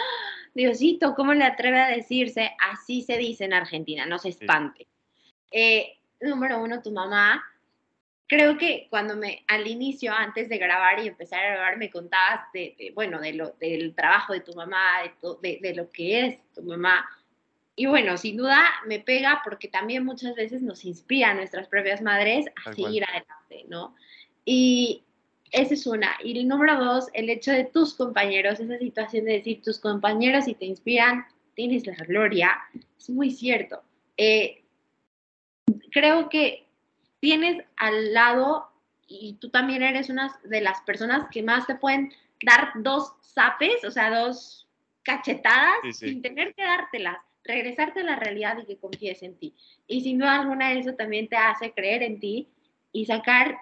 Diosito, 0.55 1.15
¿cómo 1.17 1.35
le 1.35 1.45
atreve 1.45 1.81
a 1.81 1.89
decirse? 1.89 2.53
Así 2.71 3.03
se 3.03 3.19
dice 3.19 3.45
en 3.45 3.55
Argentina, 3.55 4.07
no 4.07 4.19
se 4.19 4.29
espante. 4.29 4.87
Eh, 5.51 5.99
número 6.21 6.63
uno, 6.63 6.81
tu 6.81 6.93
mamá. 6.93 7.45
Creo 8.29 8.57
que 8.57 8.87
cuando 8.89 9.17
me, 9.17 9.45
al 9.49 9.67
inicio, 9.67 10.13
antes 10.13 10.49
de 10.49 10.59
grabar 10.59 11.01
y 11.01 11.09
empezar 11.09 11.45
a 11.45 11.55
grabar, 11.55 11.77
me 11.77 11.91
contabas 11.91 12.47
de, 12.53 12.93
bueno, 12.95 13.21
de 13.21 13.33
lo, 13.33 13.51
del 13.61 13.95
trabajo 13.95 14.33
de 14.33 14.41
tu 14.41 14.55
mamá, 14.55 15.03
de, 15.43 15.59
de 15.61 15.75
lo 15.75 15.91
que 15.91 16.27
es 16.27 16.53
tu 16.55 16.63
mamá 16.63 17.05
y 17.77 17.87
bueno, 17.87 18.17
sin 18.17 18.37
duda 18.37 18.63
me 18.87 19.01
pega 19.01 19.41
porque 19.43 19.69
también 19.69 20.05
muchas 20.05 20.35
veces 20.37 20.63
nos 20.63 20.85
inspira 20.85 21.31
a 21.31 21.35
nuestras 21.35 21.67
propias 21.67 22.03
madres 22.03 22.47
a 22.65 22.73
seguir 22.73 23.05
adelante, 23.05 23.65
¿no? 23.69 23.97
Y 24.45 25.03
esa 25.51 25.75
es 25.75 25.87
una. 25.87 26.17
Y 26.23 26.39
el 26.39 26.47
número 26.47 26.83
dos, 26.83 27.09
el 27.15 27.31
hecho 27.31 27.51
de 27.51 27.65
tus 27.65 27.95
compañeros, 27.95 28.61
esa 28.61 28.79
situación 28.79 29.25
de 29.25 29.33
decir 29.33 29.63
tus 29.63 29.81
compañeros 29.81 30.45
si 30.45 30.55
te 30.55 30.67
inspiran, 30.67 31.27
tienes 31.55 31.87
la 31.87 31.97
gloria, 32.05 32.59
es 32.97 33.11
muy 33.11 33.31
cierto. 33.31 33.83
Eh, 34.17 34.63
creo 35.91 36.29
que 36.29 36.67
tienes 37.19 37.65
al 37.77 38.13
lado, 38.13 38.69
y 39.09 39.35
tú 39.35 39.49
también 39.49 39.83
eres 39.83 40.11
una 40.11 40.39
de 40.45 40.61
las 40.61 40.81
personas 40.83 41.29
que 41.31 41.43
más 41.43 41.67
te 41.67 41.75
pueden 41.75 42.13
dar 42.43 42.71
dos 42.77 43.15
zapes, 43.23 43.83
o 43.85 43.91
sea, 43.91 44.11
dos 44.11 44.69
cachetadas 45.03 45.75
sin 45.93 46.23
tener 46.23 46.55
que 46.55 46.63
dártelas 46.63 47.19
regresarte 47.45 48.01
a 48.01 48.05
la 48.05 48.17
realidad 48.17 48.59
y 48.59 48.67
que 48.67 48.79
confíes 48.79 49.23
en 49.23 49.37
ti. 49.37 49.55
Y 49.87 50.01
sin 50.01 50.19
duda 50.19 50.41
alguna 50.41 50.73
eso 50.73 50.95
también 50.95 51.29
te 51.29 51.37
hace 51.37 51.73
creer 51.73 52.03
en 52.03 52.19
ti 52.19 52.49
y 52.93 53.07
sacar 53.07 53.59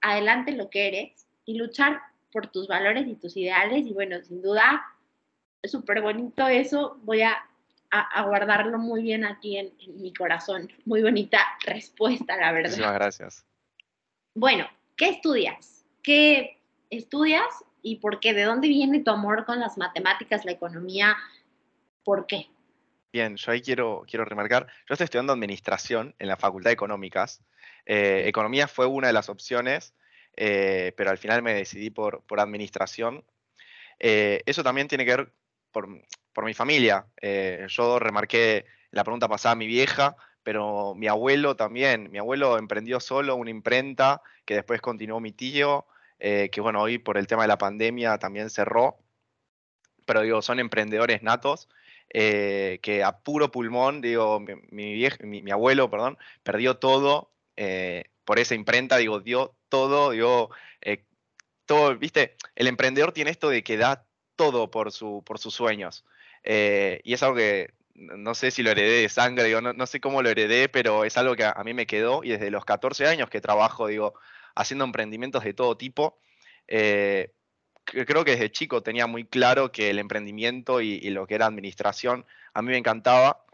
adelante 0.00 0.52
lo 0.52 0.70
que 0.70 0.88
eres 0.88 1.26
y 1.44 1.56
luchar 1.56 2.00
por 2.32 2.46
tus 2.48 2.68
valores 2.68 3.06
y 3.06 3.14
tus 3.14 3.36
ideales. 3.36 3.86
Y 3.86 3.92
bueno, 3.92 4.22
sin 4.22 4.42
duda, 4.42 4.84
es 5.62 5.70
súper 5.70 6.00
bonito 6.00 6.46
eso. 6.46 6.98
Voy 7.02 7.22
a, 7.22 7.44
guardarlo 8.26 8.76
muy 8.78 9.02
bien 9.02 9.24
aquí 9.24 9.56
en, 9.56 9.72
mi 10.00 10.12
corazón. 10.12 10.68
Muy 10.84 11.02
bonita 11.02 11.38
respuesta, 11.64 12.36
la 12.36 12.52
verdad. 12.52 12.70
Muchísimas 12.70 12.94
gracias. 12.94 13.46
Bueno, 14.34 14.66
¿qué 14.96 15.10
estudias? 15.10 15.84
¿Qué 16.02 16.58
estudias 16.90 17.46
y 17.82 17.96
por 17.96 18.20
qué? 18.20 18.34
¿De 18.34 18.42
dónde 18.42 18.68
viene 18.68 19.00
tu 19.00 19.10
amor 19.10 19.44
con 19.44 19.60
las 19.60 19.78
matemáticas, 19.78 20.44
la 20.44 20.52
economía? 20.52 21.16
¿Por 22.02 22.26
qué? 22.26 22.48
Bien, 23.14 23.36
yo 23.36 23.52
ahí 23.52 23.62
quiero, 23.62 24.04
quiero 24.08 24.24
remarcar, 24.24 24.66
yo 24.88 24.94
estoy 24.94 25.04
estudiando 25.04 25.32
administración 25.32 26.16
en 26.18 26.26
la 26.26 26.36
Facultad 26.36 26.70
de 26.70 26.74
Económicas. 26.74 27.44
Eh, 27.86 28.24
economía 28.26 28.66
fue 28.66 28.86
una 28.86 29.06
de 29.06 29.12
las 29.12 29.28
opciones, 29.28 29.94
eh, 30.34 30.92
pero 30.96 31.10
al 31.10 31.18
final 31.18 31.40
me 31.40 31.54
decidí 31.54 31.90
por, 31.90 32.24
por 32.24 32.40
administración. 32.40 33.24
Eh, 34.00 34.42
eso 34.46 34.64
también 34.64 34.88
tiene 34.88 35.04
que 35.04 35.16
ver 35.16 35.32
por, 35.70 35.86
mi 36.44 36.54
familia. 36.54 37.06
yo 37.68 38.00
remarqué 38.00 38.66
la 38.90 39.04
pregunta 39.04 39.28
pasada 39.28 39.52
a 39.52 39.56
mi 39.56 39.68
vieja, 39.68 40.16
pero 40.42 40.96
mi 40.96 41.06
abuelo 41.06 41.54
también. 41.54 42.10
Mi 42.10 42.18
abuelo 42.18 42.58
emprendió 42.58 42.98
solo 42.98 43.36
una 43.36 43.50
imprenta 43.50 44.22
que 44.44 44.56
después 44.56 44.80
continuó 44.80 45.20
mi 45.20 45.30
tío, 45.30 45.86
que 46.18 46.60
bueno, 46.60 46.82
hoy 46.82 46.98
por 46.98 47.16
el 47.16 47.28
tema 47.28 47.42
de 47.42 47.48
la 47.48 47.58
pandemia 47.58 48.18
también 48.18 48.50
cerró. 48.50 48.98
Pero 50.04 50.22
digo, 50.22 50.42
son 50.42 50.58
emprendedores 50.58 51.22
natos. 51.22 51.68
Eh, 52.10 52.78
que 52.82 53.02
a 53.02 53.18
puro 53.18 53.50
pulmón, 53.50 54.00
digo, 54.00 54.40
mi, 54.70 55.50
abuelo, 55.50 55.90
perdón, 55.90 56.16
perdió 56.44 56.76
todo 56.76 57.32
eh, 57.56 58.04
por 58.24 58.38
esa 58.38 58.54
imprenta, 58.54 58.98
digo, 58.98 59.20
dio 59.20 59.56
todo, 59.68 60.10
dio 60.10 60.50
eh, 60.80 61.04
todo, 61.66 61.96
viste, 61.96 62.36
el 62.54 62.68
emprendedor 62.68 63.12
tiene 63.12 63.30
esto 63.32 63.48
de 63.48 63.64
que 63.64 63.76
da 63.76 64.06
todo 64.36 64.70
por, 64.70 64.92
su, 64.92 65.24
por 65.26 65.40
sus 65.40 65.54
sueños. 65.54 66.04
y 66.44 67.12
es 67.12 67.22
algo 67.22 67.36
que 67.36 67.74
no 67.94 68.34
sé 68.34 68.50
si 68.50 68.62
lo 68.62 68.70
heredé 68.70 69.02
de 69.02 69.08
sangre, 69.08 69.44
digo, 69.44 69.60
no, 69.60 69.86
sé 69.86 70.00
cómo 70.00 70.22
lo 70.22 70.30
heredé, 70.30 70.68
pero 70.68 71.04
es 71.04 71.16
algo 71.16 71.36
que 71.36 71.44
a, 71.44 71.62
mí 71.64 71.74
me 71.74 71.86
quedó 71.86 72.22
y 72.24 72.30
desde 72.30 72.50
los 72.50 72.64
14 72.64 73.06
años 73.06 73.30
que 73.30 73.40
trabajo, 73.40 73.86
digo, 73.88 74.14
haciendo 74.54 74.84
emprendimientos 74.84 75.44
de 75.44 75.54
todo 75.54 75.76
tipo, 75.76 76.18
creo 77.84 78.24
que 78.24 78.32
desde 78.32 78.50
chico 78.50 78.82
tenía 78.82 79.06
muy 79.06 79.24
claro 79.24 79.70
que 79.70 79.90
el 79.90 79.98
emprendimiento 79.98 80.80
y, 80.80 81.00
lo 81.10 81.26
que 81.26 81.34
era 81.34 81.46
administración 81.46 82.24
a 82.52 82.62
mí 82.62 82.70
me 82.70 82.78
encantaba. 82.78 83.44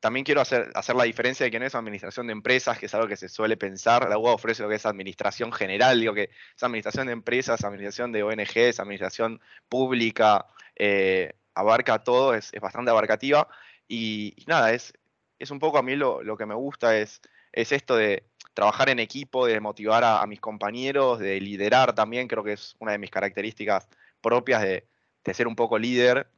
También 0.00 0.24
quiero 0.24 0.40
hacer, 0.40 0.70
hacer 0.74 0.96
la 0.96 1.04
diferencia 1.04 1.44
de 1.44 1.50
que 1.50 1.60
no 1.60 1.66
es 1.66 1.74
administración 1.74 2.26
de 2.26 2.32
empresas, 2.32 2.78
que 2.78 2.86
es 2.86 2.94
algo 2.94 3.06
que 3.06 3.16
se 3.16 3.28
suele 3.28 3.56
pensar. 3.56 4.08
La 4.08 4.18
UA 4.18 4.34
ofrece 4.34 4.62
lo 4.62 4.68
que 4.68 4.74
es 4.74 4.86
administración 4.86 5.52
general, 5.52 6.00
digo 6.00 6.12
que 6.12 6.30
es 6.56 6.62
administración 6.62 7.06
de 7.06 7.12
empresas, 7.12 7.62
administración 7.62 8.10
de 8.10 8.24
ONGs, 8.24 8.80
administración 8.80 9.40
pública, 9.68 10.46
eh, 10.74 11.34
abarca 11.54 12.02
todo, 12.02 12.34
es, 12.34 12.50
bastante 12.60 12.90
abarcativa. 12.90 13.46
Y, 13.86 14.34
nada, 14.46 14.72
es, 14.72 14.92
es 15.38 15.50
un 15.50 15.60
poco 15.60 15.78
a 15.78 15.82
mí 15.82 15.94
lo, 15.94 16.22
lo 16.22 16.36
que 16.36 16.46
me 16.46 16.54
gusta, 16.54 16.98
es, 16.98 17.20
es 17.52 17.72
esto 17.72 17.96
de 17.96 18.24
trabajar 18.54 18.88
en 18.90 18.98
equipo, 18.98 19.46
de 19.46 19.60
motivar 19.60 20.04
a, 20.04 20.26
mis 20.26 20.40
compañeros, 20.40 21.18
de 21.18 21.40
liderar 21.40 21.94
también, 21.94 22.28
creo 22.28 22.44
que 22.44 22.52
es 22.52 22.74
una 22.78 22.92
de 22.92 22.98
mis 22.98 23.10
características 23.10 23.88
propias 24.20 24.62
de, 24.62 24.86
ser 25.32 25.46
un 25.46 25.56
poco 25.56 25.78
líder. 25.78 26.28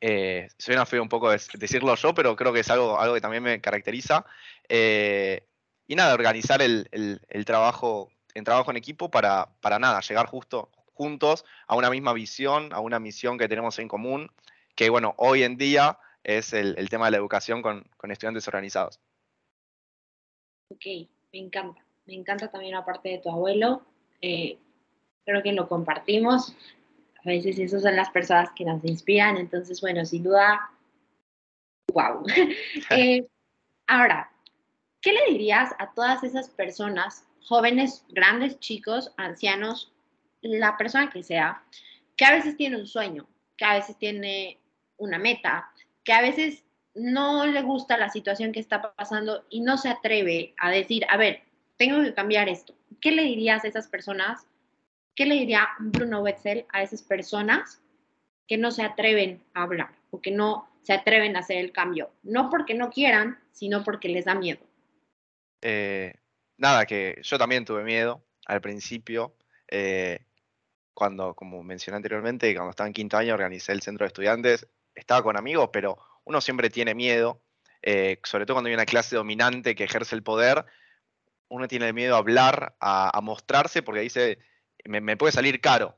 Eh, 0.00 0.48
suena 0.58 0.84
feo 0.84 1.02
un 1.02 1.08
poco 1.08 1.30
decirlo 1.30 1.94
yo, 1.94 2.14
pero 2.14 2.36
creo 2.36 2.52
que 2.52 2.60
es 2.60 2.70
algo, 2.70 3.00
algo 3.00 3.14
que 3.14 3.20
también 3.20 3.42
me 3.42 3.60
caracteriza. 3.60 4.24
Eh, 4.68 5.46
y 5.86 5.94
nada, 5.94 6.12
organizar 6.12 6.60
el, 6.60 7.20
trabajo, 7.46 8.10
en 8.34 8.44
trabajo 8.44 8.70
en 8.70 8.76
equipo 8.76 9.10
para, 9.10 9.48
para 9.60 9.78
nada, 9.78 10.00
llegar 10.00 10.26
justo 10.26 10.70
juntos 10.92 11.44
a 11.66 11.76
una 11.76 11.90
misma 11.90 12.12
visión, 12.12 12.72
a 12.72 12.80
una 12.80 12.98
misión 12.98 13.38
que 13.38 13.48
tenemos 13.48 13.78
en 13.78 13.88
común, 13.88 14.30
que 14.74 14.90
bueno, 14.90 15.14
hoy 15.16 15.44
en 15.44 15.56
día 15.56 15.98
es 16.24 16.52
el, 16.52 16.88
tema 16.90 17.06
de 17.06 17.12
la 17.12 17.16
educación 17.16 17.62
con 17.62 18.10
estudiantes 18.10 18.46
organizados. 18.48 19.00
Ok, 20.68 20.84
me 21.32 21.38
encanta. 21.38 21.84
Me 22.06 22.14
encanta 22.14 22.50
también 22.50 22.74
la 22.74 22.84
parte 22.84 23.10
de 23.10 23.18
tu 23.18 23.30
abuelo. 23.30 23.82
Eh, 24.22 24.58
creo 25.24 25.42
que 25.42 25.52
lo 25.52 25.68
compartimos. 25.68 26.54
A 27.24 27.28
veces 27.28 27.58
esas 27.58 27.82
son 27.82 27.96
las 27.96 28.10
personas 28.10 28.50
que 28.56 28.64
nos 28.64 28.84
inspiran. 28.84 29.36
Entonces, 29.36 29.80
bueno, 29.80 30.04
sin 30.04 30.22
duda, 30.22 30.70
wow. 31.92 32.24
Eh, 32.90 33.26
ahora, 33.86 34.30
¿qué 35.00 35.12
le 35.12 35.32
dirías 35.32 35.74
a 35.78 35.92
todas 35.92 36.22
esas 36.24 36.48
personas, 36.48 37.26
jóvenes, 37.44 38.04
grandes, 38.08 38.58
chicos, 38.60 39.12
ancianos, 39.16 39.92
la 40.40 40.76
persona 40.76 41.10
que 41.10 41.22
sea, 41.22 41.62
que 42.16 42.24
a 42.24 42.32
veces 42.32 42.56
tiene 42.56 42.76
un 42.76 42.86
sueño, 42.86 43.26
que 43.56 43.64
a 43.64 43.74
veces 43.74 43.96
tiene 43.98 44.58
una 44.96 45.18
meta, 45.18 45.70
que 46.04 46.12
a 46.12 46.22
veces 46.22 46.64
no 46.98 47.46
le 47.46 47.62
gusta 47.62 47.96
la 47.96 48.10
situación 48.10 48.52
que 48.52 48.60
está 48.60 48.94
pasando 48.94 49.44
y 49.48 49.60
no 49.60 49.78
se 49.78 49.88
atreve 49.88 50.54
a 50.58 50.70
decir, 50.70 51.06
a 51.08 51.16
ver, 51.16 51.42
tengo 51.76 52.02
que 52.02 52.14
cambiar 52.14 52.48
esto. 52.48 52.74
¿Qué 53.00 53.12
le 53.12 53.22
dirías 53.22 53.64
a 53.64 53.68
esas 53.68 53.88
personas? 53.88 54.46
¿Qué 55.14 55.26
le 55.26 55.36
diría 55.36 55.68
Bruno 55.78 56.20
Wetzel 56.20 56.66
a 56.70 56.82
esas 56.82 57.02
personas 57.02 57.80
que 58.46 58.58
no 58.58 58.70
se 58.70 58.82
atreven 58.82 59.42
a 59.54 59.62
hablar 59.62 59.90
o 60.10 60.20
que 60.20 60.30
no 60.30 60.68
se 60.82 60.92
atreven 60.92 61.36
a 61.36 61.40
hacer 61.40 61.58
el 61.58 61.72
cambio? 61.72 62.10
No 62.22 62.50
porque 62.50 62.74
no 62.74 62.90
quieran, 62.90 63.38
sino 63.52 63.84
porque 63.84 64.08
les 64.08 64.24
da 64.24 64.34
miedo. 64.34 64.60
Eh, 65.62 66.14
nada, 66.56 66.86
que 66.86 67.20
yo 67.22 67.38
también 67.38 67.64
tuve 67.64 67.84
miedo 67.84 68.22
al 68.46 68.60
principio. 68.60 69.34
Eh, 69.68 70.20
cuando, 70.94 71.34
como 71.34 71.62
mencioné 71.62 71.96
anteriormente, 71.96 72.52
cuando 72.54 72.70
estaba 72.70 72.88
en 72.88 72.94
quinto 72.94 73.16
año 73.16 73.34
organicé 73.34 73.72
el 73.72 73.82
centro 73.82 74.04
de 74.04 74.08
estudiantes, 74.08 74.66
estaba 74.94 75.22
con 75.22 75.36
amigos, 75.36 75.70
pero 75.72 75.98
uno 76.28 76.42
siempre 76.42 76.68
tiene 76.68 76.94
miedo, 76.94 77.40
eh, 77.82 78.20
sobre 78.22 78.44
todo 78.44 78.56
cuando 78.56 78.68
hay 78.68 78.74
una 78.74 78.84
clase 78.84 79.16
dominante 79.16 79.74
que 79.74 79.84
ejerce 79.84 80.14
el 80.14 80.22
poder, 80.22 80.66
uno 81.48 81.66
tiene 81.66 81.94
miedo 81.94 82.16
a 82.16 82.18
hablar, 82.18 82.76
a, 82.80 83.18
mostrarse, 83.22 83.82
porque 83.82 84.00
dice, 84.00 84.38
me, 84.84 85.00
me 85.00 85.16
puede 85.16 85.32
salir 85.32 85.62
caro. 85.62 85.96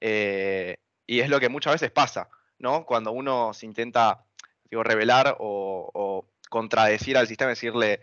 Eh, 0.00 0.78
y 1.04 1.18
es 1.18 1.28
lo 1.28 1.40
que 1.40 1.48
muchas 1.48 1.72
veces 1.72 1.90
pasa, 1.90 2.28
¿no? 2.58 2.86
Cuando 2.86 3.10
uno 3.10 3.52
se 3.54 3.66
intenta, 3.66 4.24
digo, 4.70 4.84
revelar 4.84 5.36
o, 5.40 6.28
contradecir 6.48 7.16
al 7.16 7.26
sistema, 7.26 7.48
decirle, 7.48 8.00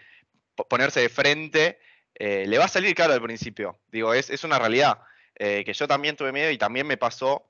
ponerse 0.68 1.00
de 1.00 1.10
frente, 1.10 1.80
eh, 2.16 2.44
le 2.46 2.58
va 2.58 2.66
a 2.66 2.68
salir 2.68 2.94
caro 2.94 3.14
al 3.14 3.22
principio. 3.22 3.80
Digo, 3.88 4.14
es, 4.14 4.30
es 4.30 4.44
una 4.44 4.60
realidad. 4.60 5.00
que 5.36 5.74
yo 5.74 5.88
también 5.88 6.18
tuve 6.18 6.34
miedo 6.34 6.52
y 6.52 6.58
también 6.58 6.86
me 6.86 6.98
pasó 6.98 7.50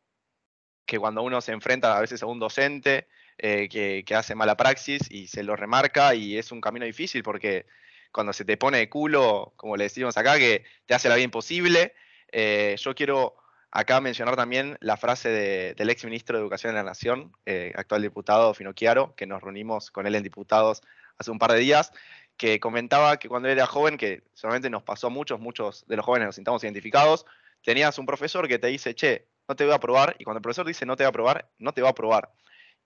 que 0.85 0.99
cuando 0.99 1.23
uno 1.23 1.41
se 1.41 1.51
enfrenta 1.51 1.97
a 1.97 2.01
veces 2.01 2.21
a 2.21 2.27
un 2.27 2.39
docente 2.39 3.07
eh, 3.41 3.69
que, 4.05 4.15
hace 4.15 4.35
mala 4.35 4.57
praxis 4.57 5.01
y 5.09 5.27
se 5.27 5.43
lo 5.43 5.55
remarca 5.55 6.13
y 6.13 6.37
es 6.37 6.51
un 6.51 6.61
camino 6.61 6.85
difícil 6.85 7.23
porque 7.23 7.65
cuando 8.11 8.33
se 8.33 8.43
te 8.43 8.57
pone 8.57 8.79
de 8.79 8.89
culo, 8.89 9.53
como 9.55 9.77
le 9.77 9.85
decimos 9.85 10.17
acá, 10.17 10.37
que 10.37 10.65
te 10.85 10.93
hace 10.93 11.09
la 11.09 11.15
vida 11.15 11.25
imposible, 11.25 11.93
eh, 12.31 12.75
yo 12.79 12.93
quiero 12.95 13.35
acá 13.71 14.01
mencionar 14.01 14.35
también 14.35 14.77
la 14.81 14.97
frase 14.97 15.29
del 15.75 15.89
ex 15.89 16.03
ministro 16.05 16.37
de 16.37 16.41
Educación 16.41 16.73
de 16.73 16.79
la 16.79 16.83
Nación, 16.83 17.31
eh, 17.45 17.71
actual 17.75 18.01
diputado 18.01 18.53
Finocchiaro, 18.53 19.15
que 19.15 19.25
nos 19.25 19.41
reunimos 19.41 19.91
con 19.91 20.07
él 20.07 20.15
en 20.15 20.23
diputados 20.23 20.81
hace 21.17 21.31
un 21.31 21.39
par 21.39 21.51
de 21.51 21.59
días, 21.59 21.91
que 22.35 22.59
comentaba 22.59 23.17
que 23.17 23.29
cuando 23.29 23.47
era 23.49 23.65
joven, 23.65 23.97
que 23.97 24.23
solamente 24.33 24.69
nos 24.69 24.83
pasó 24.83 25.07
a 25.07 25.09
muchos, 25.09 25.39
muchos 25.39 25.85
de 25.87 25.97
los 25.97 26.05
jóvenes 26.05 26.27
nos 26.27 26.35
sintamos 26.35 26.63
identificados, 26.63 27.25
tenías 27.63 27.97
un 27.99 28.05
profesor 28.05 28.47
que 28.47 28.59
te 28.59 28.67
dice, 28.67 28.95
che, 28.95 29.27
no 29.47 29.55
te 29.55 29.65
voy 29.65 29.73
a 29.73 29.77
aprobar, 29.77 30.15
y 30.19 30.23
cuando 30.23 30.37
el 30.37 30.41
profesor 30.41 30.65
dice 30.65 30.85
no 30.85 30.95
te 30.95 31.03
va 31.03 31.07
a 31.07 31.09
aprobar, 31.09 31.49
no 31.57 31.73
te 31.73 31.81
va 31.81 31.89
a 31.89 31.91
aprobar. 31.91 32.31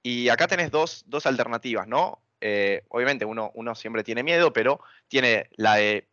Y 0.03 0.27
acá 0.27 0.47
tenés 0.47 0.69
dos, 0.69 1.05
alternativas, 1.25 1.87
¿no? 1.87 2.21
Eh, 2.41 2.83
obviamente 2.89 3.23
uno, 3.23 3.51
uno 3.55 3.73
siempre 3.73 4.03
tiene 4.03 4.21
miedo, 4.21 4.51
pero 4.51 4.81
tiene 5.07 5.49
la 5.55 5.75
de 5.75 6.09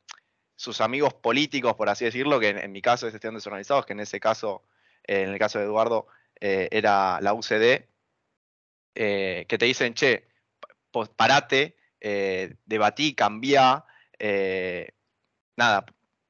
sus 0.55 0.81
amigos 0.81 1.13
políticos, 1.15 1.75
por 1.75 1.89
así 1.89 2.05
decirlo, 2.05 2.39
que 2.39 2.51
en, 2.51 2.71
mi 2.71 2.81
caso 2.81 3.09
es 3.09 3.15
estudiantes 3.15 3.47
organizados, 3.49 3.85
que 3.85 3.95
en 3.95 4.01
ese 4.01 4.21
caso, 4.21 4.63
eh, 5.03 5.23
en 5.23 5.31
el 5.31 5.39
caso 5.41 5.59
de 5.59 5.65
Eduardo, 5.65 6.07
eh, 6.41 6.69
era 6.71 7.21
la 7.21 7.35
UCD, 7.35 7.89
que 8.95 9.57
te 9.59 9.65
dicen, 9.65 9.95
che, 9.95 10.29
parate, 11.17 11.77
debatí, 12.65 13.15
cambia, 13.15 13.85
nada, 15.57 15.87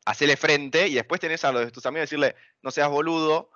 hacele 0.06 0.36
frente, 0.36 0.88
y 0.88 0.94
después 0.94 1.20
tenés 1.20 1.44
a 1.44 1.52
los 1.52 1.66
de 1.66 1.70
tus 1.72 1.84
amigos 1.84 2.04
decirle, 2.04 2.36
no 2.62 2.70
seas 2.70 2.88
boludo, 2.88 3.50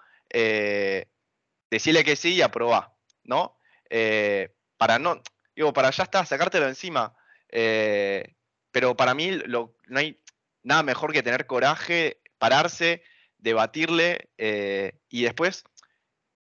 decirle 1.71 2.05
que 2.05 2.17
sí 2.17 2.35
y 2.35 2.43
aprobá, 2.43 2.97
¿no? 3.23 3.57
Eh, 3.97 4.53
para 4.77 4.99
no, 4.99 5.23
digo, 5.55 5.73
para 5.73 5.91
ya 5.91 6.03
está, 6.03 6.27
sacártelo 6.27 6.67
encima. 6.67 7.15
Eh, 7.49 8.35
pero 8.73 8.97
para 8.97 9.15
mí 9.15 9.31
no 9.47 9.73
hay 9.95 10.21
nada 10.65 10.83
mejor 10.83 11.13
que 11.13 11.23
tener 11.23 11.47
coraje, 11.47 12.21
pararse, 12.39 13.05
debatirle 13.39 14.31
eh, 14.37 14.99
y 15.09 15.23
después, 15.23 15.63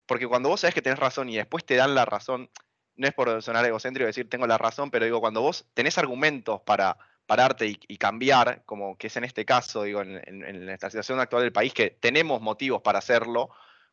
porque 0.06 0.28
cuando 0.28 0.50
vos 0.50 0.60
sabés 0.60 0.76
que 0.76 0.82
tenés 0.82 1.00
razón 1.00 1.30
y 1.30 1.38
después 1.38 1.66
te 1.66 1.76
dan 1.76 1.96
la 1.96 2.04
razón, 2.04 2.50
no 2.98 3.08
es 3.08 3.14
por 3.14 3.42
sonar 3.42 3.64
egocéntrico 3.64 4.08
decir 4.08 4.30
tengo 4.30 4.46
la 4.46 4.58
razón, 4.58 4.92
pero 4.92 5.06
digo, 5.06 5.22
cuando 5.22 5.42
vos 5.42 5.66
tenés 5.74 5.98
argumentos 5.98 6.60
para 6.64 6.98
pararte 7.28 7.80
y, 7.88 7.98
cambiar, 7.98 8.64
como 8.66 8.98
que 8.98 9.08
es 9.08 9.16
en 9.16 9.24
este 9.24 9.46
caso, 9.46 9.84
digo, 9.84 10.02
en, 10.02 10.22
en, 10.26 10.68
esta 10.68 10.90
situación 10.90 11.22
actual 11.22 11.44
del 11.44 11.54
país, 11.54 11.74
que 11.74 11.92
tenemos 11.92 12.42
motivos 12.42 12.82
para 12.82 13.00
hacerlo, 13.00 13.52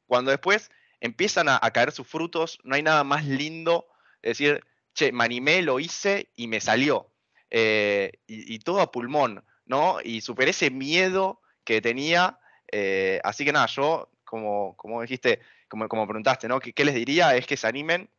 cuando 0.09 0.33
después 0.33 0.73
empiezan 1.01 1.49
a, 1.49 1.61
caer 1.73 1.93
sus 1.93 2.07
frutos, 2.07 2.59
no 2.65 2.75
hay 2.75 2.83
nada 2.83 3.05
más 3.05 3.25
lindo 3.25 3.87
decir, 4.23 4.65
che, 4.95 5.13
me 5.13 5.25
animé, 5.25 5.63
lo 5.63 5.81
hice 5.81 6.29
y 6.37 6.49
me 6.49 6.61
salió. 6.61 7.11
Eh, 7.51 8.13
y, 8.27 8.59
todo 8.61 8.81
a 8.81 8.91
pulmón, 8.91 9.45
¿no? 9.67 9.99
Y 10.03 10.23
superé 10.23 10.51
ese 10.51 10.71
miedo 10.71 11.41
que 11.65 11.81
tenía. 11.81 12.39
Eh, 12.73 13.21
así 13.23 13.45
que 13.45 13.53
nada, 13.53 13.67
yo, 13.67 14.11
como, 14.25 14.77
como 14.77 15.03
dijiste, 15.03 15.41
como, 15.69 15.89
como 15.89 16.07
preguntaste, 16.07 16.49
¿no? 16.49 16.59
¿Qué, 16.61 16.85
les 16.85 16.95
diría? 16.95 17.37
Es 17.37 17.47
que 17.47 17.57
se 17.57 17.67
animen, 17.67 18.11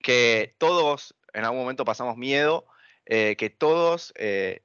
que 0.00 0.54
todos 0.58 1.16
en 1.32 1.44
algún 1.44 1.60
momento 1.60 1.84
pasamos 1.84 2.16
miedo, 2.16 2.66
eh, 3.06 3.36
que 3.36 3.50
todos, 3.50 4.12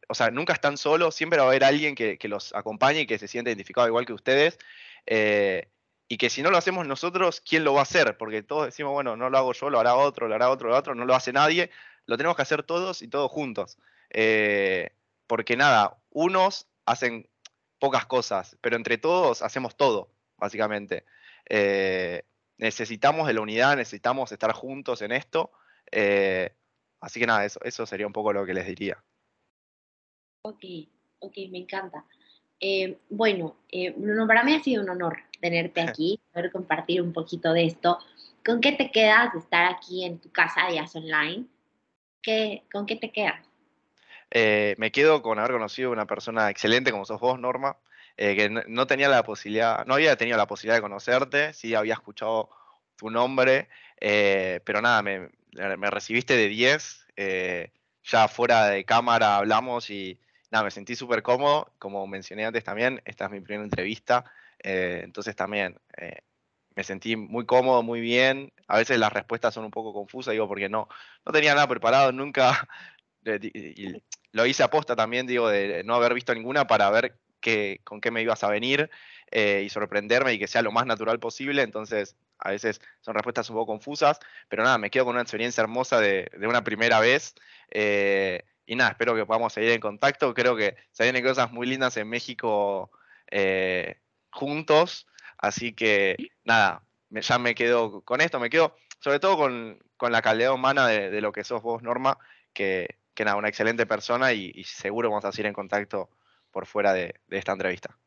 o 0.08 0.14
sea, 0.14 0.32
nunca 0.32 0.54
están 0.54 0.78
solos, 0.78 1.16
siempre 1.16 1.40
va 1.40 1.46
a 1.46 1.48
haber 1.48 1.64
alguien 1.64 1.96
que, 1.96 2.18
que, 2.18 2.28
los 2.28 2.54
acompañe 2.54 3.02
y 3.02 3.08
que 3.08 3.20
se 3.20 3.28
siente 3.28 3.52
identificado 3.52 3.88
igual 3.88 4.06
que 4.06 4.14
ustedes 4.14 4.58
y 6.12 6.17
que 6.17 6.30
si 6.30 6.41
no 6.41 6.52
lo 6.52 6.58
hacemos 6.58 6.86
nosotros, 6.86 7.39
¿quién 7.39 7.63
lo 7.63 7.74
va 7.74 7.80
a 7.80 7.84
hacer? 7.84 8.17
Porque 8.17 8.43
todos 8.43 8.65
decimos, 8.65 8.91
bueno, 8.91 9.15
no 9.15 9.30
lo 9.30 9.38
hago 9.38 9.54
yo, 9.54 9.69
lo 9.69 9.80
hará 9.80 9.95
otro, 9.95 10.28
lo 10.28 10.36
hará 10.36 10.50
otro, 10.50 10.67
lo 10.67 10.74
hará 10.74 10.82
otro, 10.82 10.93
no 10.93 11.06
lo 11.06 11.15
hace 11.15 11.32
nadie, 11.32 11.71
lo 12.06 12.17
tenemos 12.17 12.36
que 12.36 12.41
hacer 12.41 12.63
todos 12.63 13.02
y 13.02 13.08
todos 13.08 13.32
juntos. 13.32 13.78
Eh, 14.10 14.89
porque 15.26 15.56
nada, 15.56 15.95
unos 16.10 16.67
hacen 16.86 17.30
pocas 17.80 18.08
cosas, 18.08 18.58
pero 18.60 18.76
entre 18.76 18.97
todos 18.97 19.41
hacemos 19.41 19.78
todo, 19.78 20.12
básicamente. 20.36 21.06
Eh, 21.47 22.24
necesitamos 22.58 23.26
de 23.26 23.34
la 23.34 23.39
unidad, 23.39 23.78
necesitamos 23.78 24.34
estar 24.34 24.52
juntos 24.52 25.02
en 25.02 25.13
esto. 25.13 25.54
Eh, 25.93 26.54
así 27.00 27.21
que 27.21 27.26
nada, 27.26 27.45
eso, 27.45 27.62
eso 27.63 27.86
sería 27.86 28.06
un 28.06 28.12
poco 28.12 28.34
lo 28.34 28.45
que 28.45 28.54
les 28.54 28.67
diría. 28.67 29.02
Ok, 30.41 30.65
ok, 31.19 31.38
me 31.50 31.60
encanta. 31.60 32.04
bueno, 33.10 33.56
Bruno, 33.95 34.28
para 34.28 34.43
mí 34.43 34.56
ha 34.56 34.62
sido 34.62 34.84
un 34.84 34.89
honor 34.89 35.31
tenerte 35.41 35.82
aquí, 35.82 36.19
poder 36.32 36.51
compartir 36.51 37.01
un 37.01 37.12
poquito 37.12 37.51
de 37.54 37.65
esto. 37.65 37.99
¿Con 38.45 38.62
qué 38.62 38.71
te 38.71 38.91
quedas 38.91 39.34
de 39.34 39.39
estar 39.39 39.65
aquí 39.65 40.06
en 40.06 40.19
tu 40.19 40.32
casa 40.32 40.67
de 40.67 40.80
As 40.80 40.95
Online? 40.95 41.45
¿Qué, 42.21 42.63
¿Con 42.71 42.86
qué 42.86 42.95
te 42.95 43.12
quedas? 43.12 43.41
Eh, 44.32 44.75
me 44.77 44.91
quedo 44.91 45.21
con 45.21 45.39
haber 45.39 45.51
conocido 45.51 45.91
una 45.91 46.06
persona 46.06 46.49
excelente 46.49 46.91
como 46.91 47.06
sos 47.06 47.19
vos, 47.19 47.39
Norma. 47.39 47.77
eh, 48.17 48.36
que 48.36 48.49
no, 48.49 48.88
tenía 48.88 49.10
la 49.10 49.23
posibilidad, 49.23 49.86
no 49.86 49.95
había 49.95 50.15
tenido 50.15 50.38
la 50.38 50.47
posibilidad 50.47 50.75
de 50.75 50.82
conocerte, 50.82 51.54
sí 51.54 51.75
había 51.75 51.93
escuchado 51.93 52.49
tu 53.01 53.10
nombre, 53.10 53.67
eh, 53.99 54.60
pero 54.63 54.82
nada, 54.82 55.01
me, 55.01 55.30
recibiste 55.89 56.36
de 56.36 56.47
10, 56.47 57.08
eh, 57.15 57.71
ya 58.04 58.27
fuera 58.27 58.67
de 58.67 58.86
cámara 58.86 59.38
hablamos 59.38 59.89
y 59.89 60.19
nada, 60.51 60.65
me 60.65 60.71
sentí 60.71 60.95
súper 60.95 61.23
cómodo, 61.23 61.73
como 61.80 62.06
mencioné 62.06 62.45
antes 62.45 62.63
también, 62.63 63.01
esta 63.06 63.25
es 63.25 63.32
mi 63.32 63.41
primera 63.41 63.63
entrevista, 63.63 64.25
entonces 64.63 65.36
también 65.36 65.80
me 66.76 66.84
sentí 66.84 67.15
muy 67.15 67.45
cómodo, 67.45 67.84
muy 67.84 68.02
bien, 68.02 68.54
a 68.67 68.78
veces 68.78 68.97
las 68.97 69.12
respuestas 69.12 69.54
son 69.54 69.65
un 69.65 69.71
poco 69.71 69.93
confusas, 69.93 70.32
digo, 70.32 70.47
porque 70.47 70.69
no, 70.69 70.88
no 71.26 71.32
tenía 71.32 71.54
nada 71.54 71.67
preparado, 71.67 72.12
nunca, 72.12 72.67
y 73.26 74.02
lo 74.32 74.45
hice 74.45 74.63
aposta 74.63 74.95
también, 74.95 75.28
digo, 75.28 75.50
de 75.50 75.84
no 75.84 75.95
haber 75.95 76.13
visto 76.13 76.34
ninguna 76.34 76.67
para 76.67 76.89
ver 76.89 77.17
qué, 77.39 77.82
con 77.84 78.00
qué 78.00 78.12
me 78.12 78.21
ibas 78.21 78.43
a 78.43 78.50
venir 78.50 78.89
eh, 79.32 79.63
y 79.65 79.69
sorprenderme 79.69 80.34
y 80.34 80.39
que 80.39 80.47
sea 80.47 80.62
lo 80.62 80.71
más 80.71 80.86
natural 80.86 81.19
posible. 81.19 81.62
Entonces, 81.63 82.15
a 82.39 82.52
veces 82.52 82.82
son 83.02 83.13
respuestas 83.13 83.50
un 83.50 83.58
poco 83.58 83.74
confusas, 83.74 84.19
pero 84.47 84.63
nada, 84.63 84.78
me 84.78 84.89
quedo 84.89 85.06
con 85.06 85.15
una 85.15 85.21
experiencia 85.21 85.62
hermosa 85.62 86.00
de, 86.00 86.32
una 86.41 86.63
primera 86.63 87.00
vez. 87.00 87.36
Eh, 87.71 88.43
y 88.65 88.76
nada, 88.76 88.91
espero 88.91 89.15
que 89.15 89.26
podamos 89.26 89.54
seguir 89.54 89.71
en 89.71 89.82
contacto. 89.82 90.34
Creo 90.34 90.56
que 90.56 90.78
se 90.91 91.04
vienen 91.04 91.24
cosas 91.24 91.52
muy 91.52 91.67
lindas 91.67 91.97
en 91.97 92.08
México 92.08 92.91
eh, 93.30 94.01
juntos. 94.32 95.08
Así 95.38 95.74
que 95.74 96.15
nada, 96.44 96.84
ya 97.10 97.38
me 97.39 97.56
quedo 97.56 98.02
con 98.02 98.22
esto, 98.22 98.39
me 98.39 98.50
quedo 98.50 98.76
sobre 99.02 99.20
todo 99.20 99.38
con, 99.38 99.80
la 100.00 100.22
calidad 100.22 100.54
humana 100.54 100.88
de, 100.88 101.22
lo 101.22 101.32
que 101.32 101.44
sos 101.44 101.62
vos, 101.62 101.84
Norma, 101.84 102.17
que, 102.54 102.88
que 103.13 103.26
nada, 103.26 103.38
una 103.38 103.50
excelente 103.50 103.86
persona 103.86 104.34
y, 104.34 104.63
seguro 104.63 105.10
vamos 105.10 105.26
a 105.26 105.32
seguir 105.32 105.48
en 105.48 105.54
contacto 105.54 106.10
por 106.52 106.65
fuera 106.65 106.94
de, 106.94 107.20
esta 107.30 107.52
entrevista. 107.52 107.98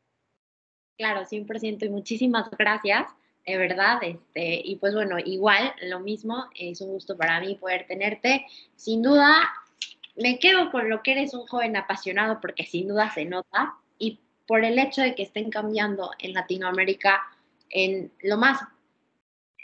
Claro, 0.97 1.21
100% 1.21 1.83
y 1.85 1.89
muchísimas 1.89 2.49
gracias, 2.51 3.07
de 3.45 3.57
verdad. 3.57 3.99
Este, 4.01 4.61
y 4.63 4.77
pues 4.77 4.93
bueno, 4.93 5.17
igual, 5.19 5.73
lo 5.83 5.99
mismo, 5.99 6.49
es 6.55 6.81
un 6.81 6.89
gusto 6.89 7.17
para 7.17 7.39
mí 7.39 7.55
poder 7.55 7.85
tenerte. 7.87 8.45
Sin 8.75 9.01
duda, 9.01 9.41
me 10.15 10.39
quedo 10.39 10.71
con 10.71 10.89
lo 10.89 11.03
que 11.03 11.11
eres 11.11 11.33
un 11.33 11.45
joven 11.47 11.75
apasionado 11.75 12.39
porque 12.39 12.65
sin 12.65 12.87
duda 12.87 13.09
se 13.11 13.25
nota 13.25 13.75
por 14.47 14.63
el 14.63 14.79
hecho 14.79 15.01
de 15.01 15.15
que 15.15 15.23
estén 15.23 15.49
cambiando 15.49 16.11
en 16.19 16.33
Latinoamérica 16.33 17.23
en 17.69 18.11
lo 18.21 18.37
más, 18.37 18.61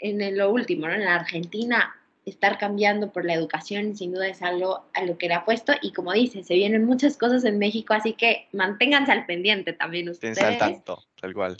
en 0.00 0.36
lo 0.36 0.50
último, 0.50 0.86
¿no? 0.86 0.94
En 0.94 1.04
la 1.04 1.16
Argentina 1.16 1.94
estar 2.24 2.58
cambiando 2.58 3.12
por 3.12 3.24
la 3.24 3.34
educación 3.34 3.96
sin 3.96 4.12
duda 4.12 4.28
es 4.28 4.42
algo 4.42 4.84
a 4.94 5.04
lo 5.04 5.18
que 5.18 5.28
le 5.28 5.34
apuesto 5.34 5.72
y 5.82 5.92
como 5.92 6.12
dice, 6.12 6.44
se 6.44 6.54
vienen 6.54 6.84
muchas 6.84 7.16
cosas 7.16 7.44
en 7.44 7.58
México, 7.58 7.94
así 7.94 8.12
que 8.12 8.48
manténganse 8.52 9.12
al 9.12 9.26
pendiente 9.26 9.72
también 9.72 10.08
ustedes. 10.08 10.38
al 10.38 10.58
tanto, 10.58 11.02
tal 11.20 11.34
cual. 11.34 11.56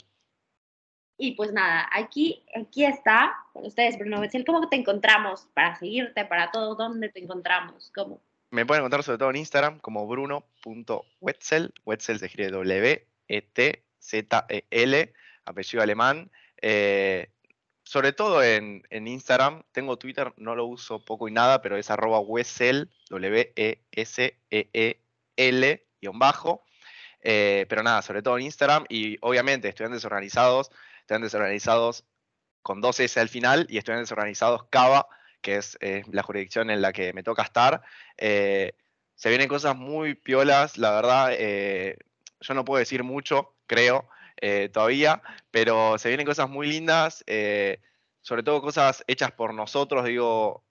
Y 1.17 1.35
pues 1.35 1.53
nada, 1.53 1.87
aquí, 1.91 2.43
aquí 2.55 2.85
está 2.85 3.33
con 3.53 3.65
ustedes, 3.65 3.97
Bruno 3.99 4.19
Wetzel. 4.19 4.45
¿Cómo 4.45 4.67
te 4.67 4.75
encontramos 4.75 5.47
para 5.53 5.75
seguirte, 5.75 6.25
para 6.25 6.51
todo? 6.51 6.75
¿Dónde 6.75 7.09
te 7.09 7.21
encontramos? 7.21 7.91
¿Cómo? 7.95 8.19
Me 8.49 8.65
pueden 8.65 8.81
encontrar 8.81 9.03
sobre 9.03 9.19
todo 9.19 9.29
en 9.29 9.37
Instagram 9.37 9.79
como 9.79 10.07
bruno.wetzel. 10.07 11.73
Wetzel 11.85 12.19
se 12.19 12.25
escribe 12.25 12.51
W-E-T-Z-E-L, 13.27 15.13
apellido 15.45 15.83
alemán. 15.83 16.31
Eh, 16.61 17.29
sobre 17.83 18.13
todo 18.13 18.41
en, 18.43 18.83
Instagram, 18.89 19.63
tengo 19.71 19.97
Twitter, 19.97 20.33
no 20.37 20.55
lo 20.55 20.65
uso 20.65 21.03
poco 21.03 21.27
y 21.27 21.31
nada, 21.31 21.61
pero 21.61 21.77
es 21.77 21.91
arroba 21.91 22.19
Wesel, 22.19 22.89
W-E-S-E-E-L, 23.09 23.47
guion 26.01 26.19
bajo. 26.19 26.63
Eh, 27.21 27.65
pero 27.69 27.83
nada, 27.83 28.01
sobre 28.01 28.21
todo 28.21 28.37
en 28.37 28.43
Instagram 28.45 28.85
y 28.89 29.17
obviamente 29.21 29.69
estudiantes 29.69 30.03
organizados, 30.03 30.71
estudiantes 31.01 31.33
organizados 31.33 32.03
con 32.61 32.81
dos 32.81 32.99
S 32.99 33.17
al 33.19 33.29
final 33.29 33.65
y 33.69 33.77
estudiantes 33.77 34.11
organizados 34.11 34.65
Cava, 34.69 35.07
que 35.41 35.55
es 35.57 35.77
la 36.11 36.23
jurisdicción 36.23 36.69
en 36.69 36.81
la 36.81 36.91
que 36.93 37.13
me 37.13 37.23
toca 37.23 37.43
estar. 37.43 37.81
Eh, 38.17 38.73
se 39.15 39.29
vienen 39.29 39.47
cosas 39.47 39.75
muy 39.75 40.15
piolas, 40.15 40.77
la 40.77 40.91
verdad, 40.91 41.31
yo 42.43 42.53
no 42.53 42.65
puedo 42.65 42.79
decir 42.79 43.03
mucho, 43.03 43.55
creo, 43.67 44.07
eh, 44.41 44.69
todavía, 44.73 45.21
pero 45.51 45.97
se 45.97 46.09
vienen 46.09 46.25
cosas 46.25 46.49
muy 46.49 46.67
lindas, 46.67 47.23
eh, 47.27 47.79
sobre 48.21 48.43
todo 48.43 48.61
cosas 48.61 49.03
hechas 49.07 49.31
por 49.31 49.53
nosotros, 49.53 50.05
digo, 50.05 50.63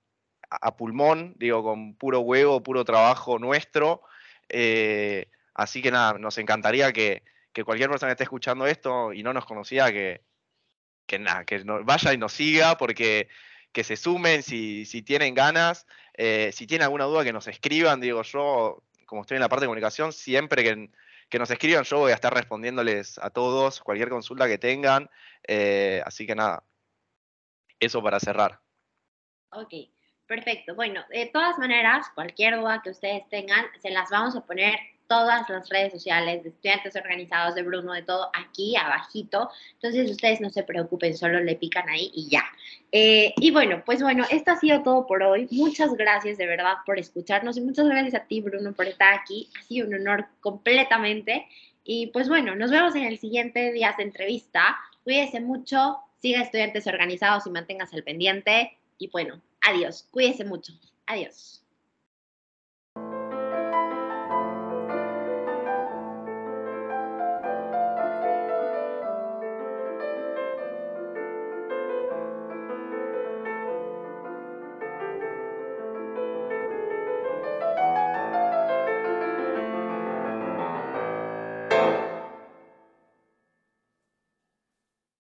a, 0.50 0.76
pulmón, 0.76 1.34
digo, 1.38 1.62
con 1.62 1.94
puro 1.94 2.20
huevo, 2.20 2.62
puro 2.62 2.84
trabajo 2.84 3.38
nuestro. 3.38 4.02
Eh, 4.48 5.28
así 5.54 5.80
que 5.80 5.90
nada, 5.90 6.18
nos 6.18 6.38
encantaría 6.38 6.92
que, 6.92 7.22
cualquier 7.64 7.90
persona 7.90 8.10
que 8.10 8.12
esté 8.12 8.24
escuchando 8.24 8.66
esto 8.66 9.12
y 9.12 9.22
no 9.22 9.32
nos 9.32 9.44
conocía, 9.46 9.92
que, 9.92 10.22
que 11.06 11.18
nada, 11.18 11.44
que 11.44 11.62
vaya 11.64 12.12
y 12.12 12.18
nos 12.18 12.32
siga, 12.32 12.76
porque 12.76 13.28
que 13.72 13.84
se 13.84 13.96
sumen 13.96 14.42
si, 14.42 14.84
si 14.84 15.02
tienen 15.02 15.34
ganas, 15.34 15.86
si 16.52 16.66
tienen 16.66 16.84
alguna 16.84 17.04
duda 17.04 17.24
que 17.24 17.32
nos 17.32 17.48
escriban, 17.48 18.00
digo 18.00 18.22
yo, 18.22 18.82
como 19.06 19.22
estoy 19.22 19.36
en 19.36 19.42
la 19.42 19.48
parte 19.48 19.64
de 19.64 19.68
comunicación, 19.68 20.12
siempre 20.12 20.62
que 20.62 20.90
que 21.32 21.38
nos 21.38 21.50
escriban, 21.50 21.82
yo 21.84 21.98
voy 21.98 22.12
a 22.12 22.14
estar 22.14 22.32
respondiéndoles 22.34 23.18
a 23.18 23.30
todos, 23.30 23.80
cualquier 23.80 24.10
consulta 24.10 24.46
que 24.46 24.58
tengan. 24.58 25.08
Eh, 25.48 26.02
así 26.04 26.26
que 26.26 26.34
nada, 26.34 26.62
eso 27.80 28.02
para 28.02 28.20
cerrar. 28.20 28.60
Ok, 29.50 29.72
perfecto. 30.26 30.74
Bueno, 30.74 31.02
de 31.08 31.30
todas 31.32 31.56
maneras, 31.58 32.06
cualquier 32.14 32.56
duda 32.56 32.82
que 32.84 32.90
ustedes 32.90 33.26
tengan, 33.30 33.64
se 33.80 33.88
las 33.88 34.10
vamos 34.10 34.36
a 34.36 34.44
poner 34.44 34.78
todas 35.12 35.46
las 35.50 35.68
redes 35.68 35.92
sociales 35.92 36.42
de 36.42 36.48
estudiantes 36.48 36.96
organizados 36.96 37.54
de 37.54 37.62
Bruno, 37.62 37.92
de 37.92 38.00
todo 38.00 38.30
aquí 38.32 38.74
abajito. 38.76 39.50
Entonces 39.74 40.10
ustedes 40.10 40.40
no 40.40 40.48
se 40.48 40.62
preocupen, 40.62 41.14
solo 41.14 41.38
le 41.40 41.54
pican 41.54 41.86
ahí 41.90 42.10
y 42.14 42.30
ya. 42.30 42.42
Eh, 42.92 43.34
y 43.36 43.50
bueno, 43.50 43.82
pues 43.84 44.02
bueno, 44.02 44.24
esto 44.30 44.52
ha 44.52 44.56
sido 44.56 44.82
todo 44.82 45.06
por 45.06 45.22
hoy. 45.22 45.48
Muchas 45.50 45.92
gracias 45.92 46.38
de 46.38 46.46
verdad 46.46 46.76
por 46.86 46.98
escucharnos 46.98 47.58
y 47.58 47.60
muchas 47.60 47.88
gracias 47.88 48.14
a 48.14 48.24
ti, 48.24 48.40
Bruno, 48.40 48.72
por 48.72 48.86
estar 48.86 49.12
aquí. 49.12 49.50
Ha 49.60 49.62
sido 49.64 49.86
un 49.86 49.96
honor 49.96 50.24
completamente. 50.40 51.46
Y 51.84 52.06
pues 52.06 52.30
bueno, 52.30 52.54
nos 52.54 52.70
vemos 52.70 52.94
en 52.94 53.04
el 53.04 53.18
siguiente 53.18 53.70
día 53.70 53.94
de 53.94 54.04
entrevista. 54.04 54.78
Cuídese 55.04 55.40
mucho, 55.42 55.98
siga 56.22 56.40
estudiantes 56.40 56.86
organizados 56.86 57.46
y 57.46 57.50
manténgase 57.50 57.96
al 57.96 58.02
pendiente. 58.02 58.78
Y 58.96 59.08
bueno, 59.08 59.42
adiós, 59.60 60.08
cuídese 60.10 60.46
mucho. 60.46 60.72
Adiós. 61.04 61.61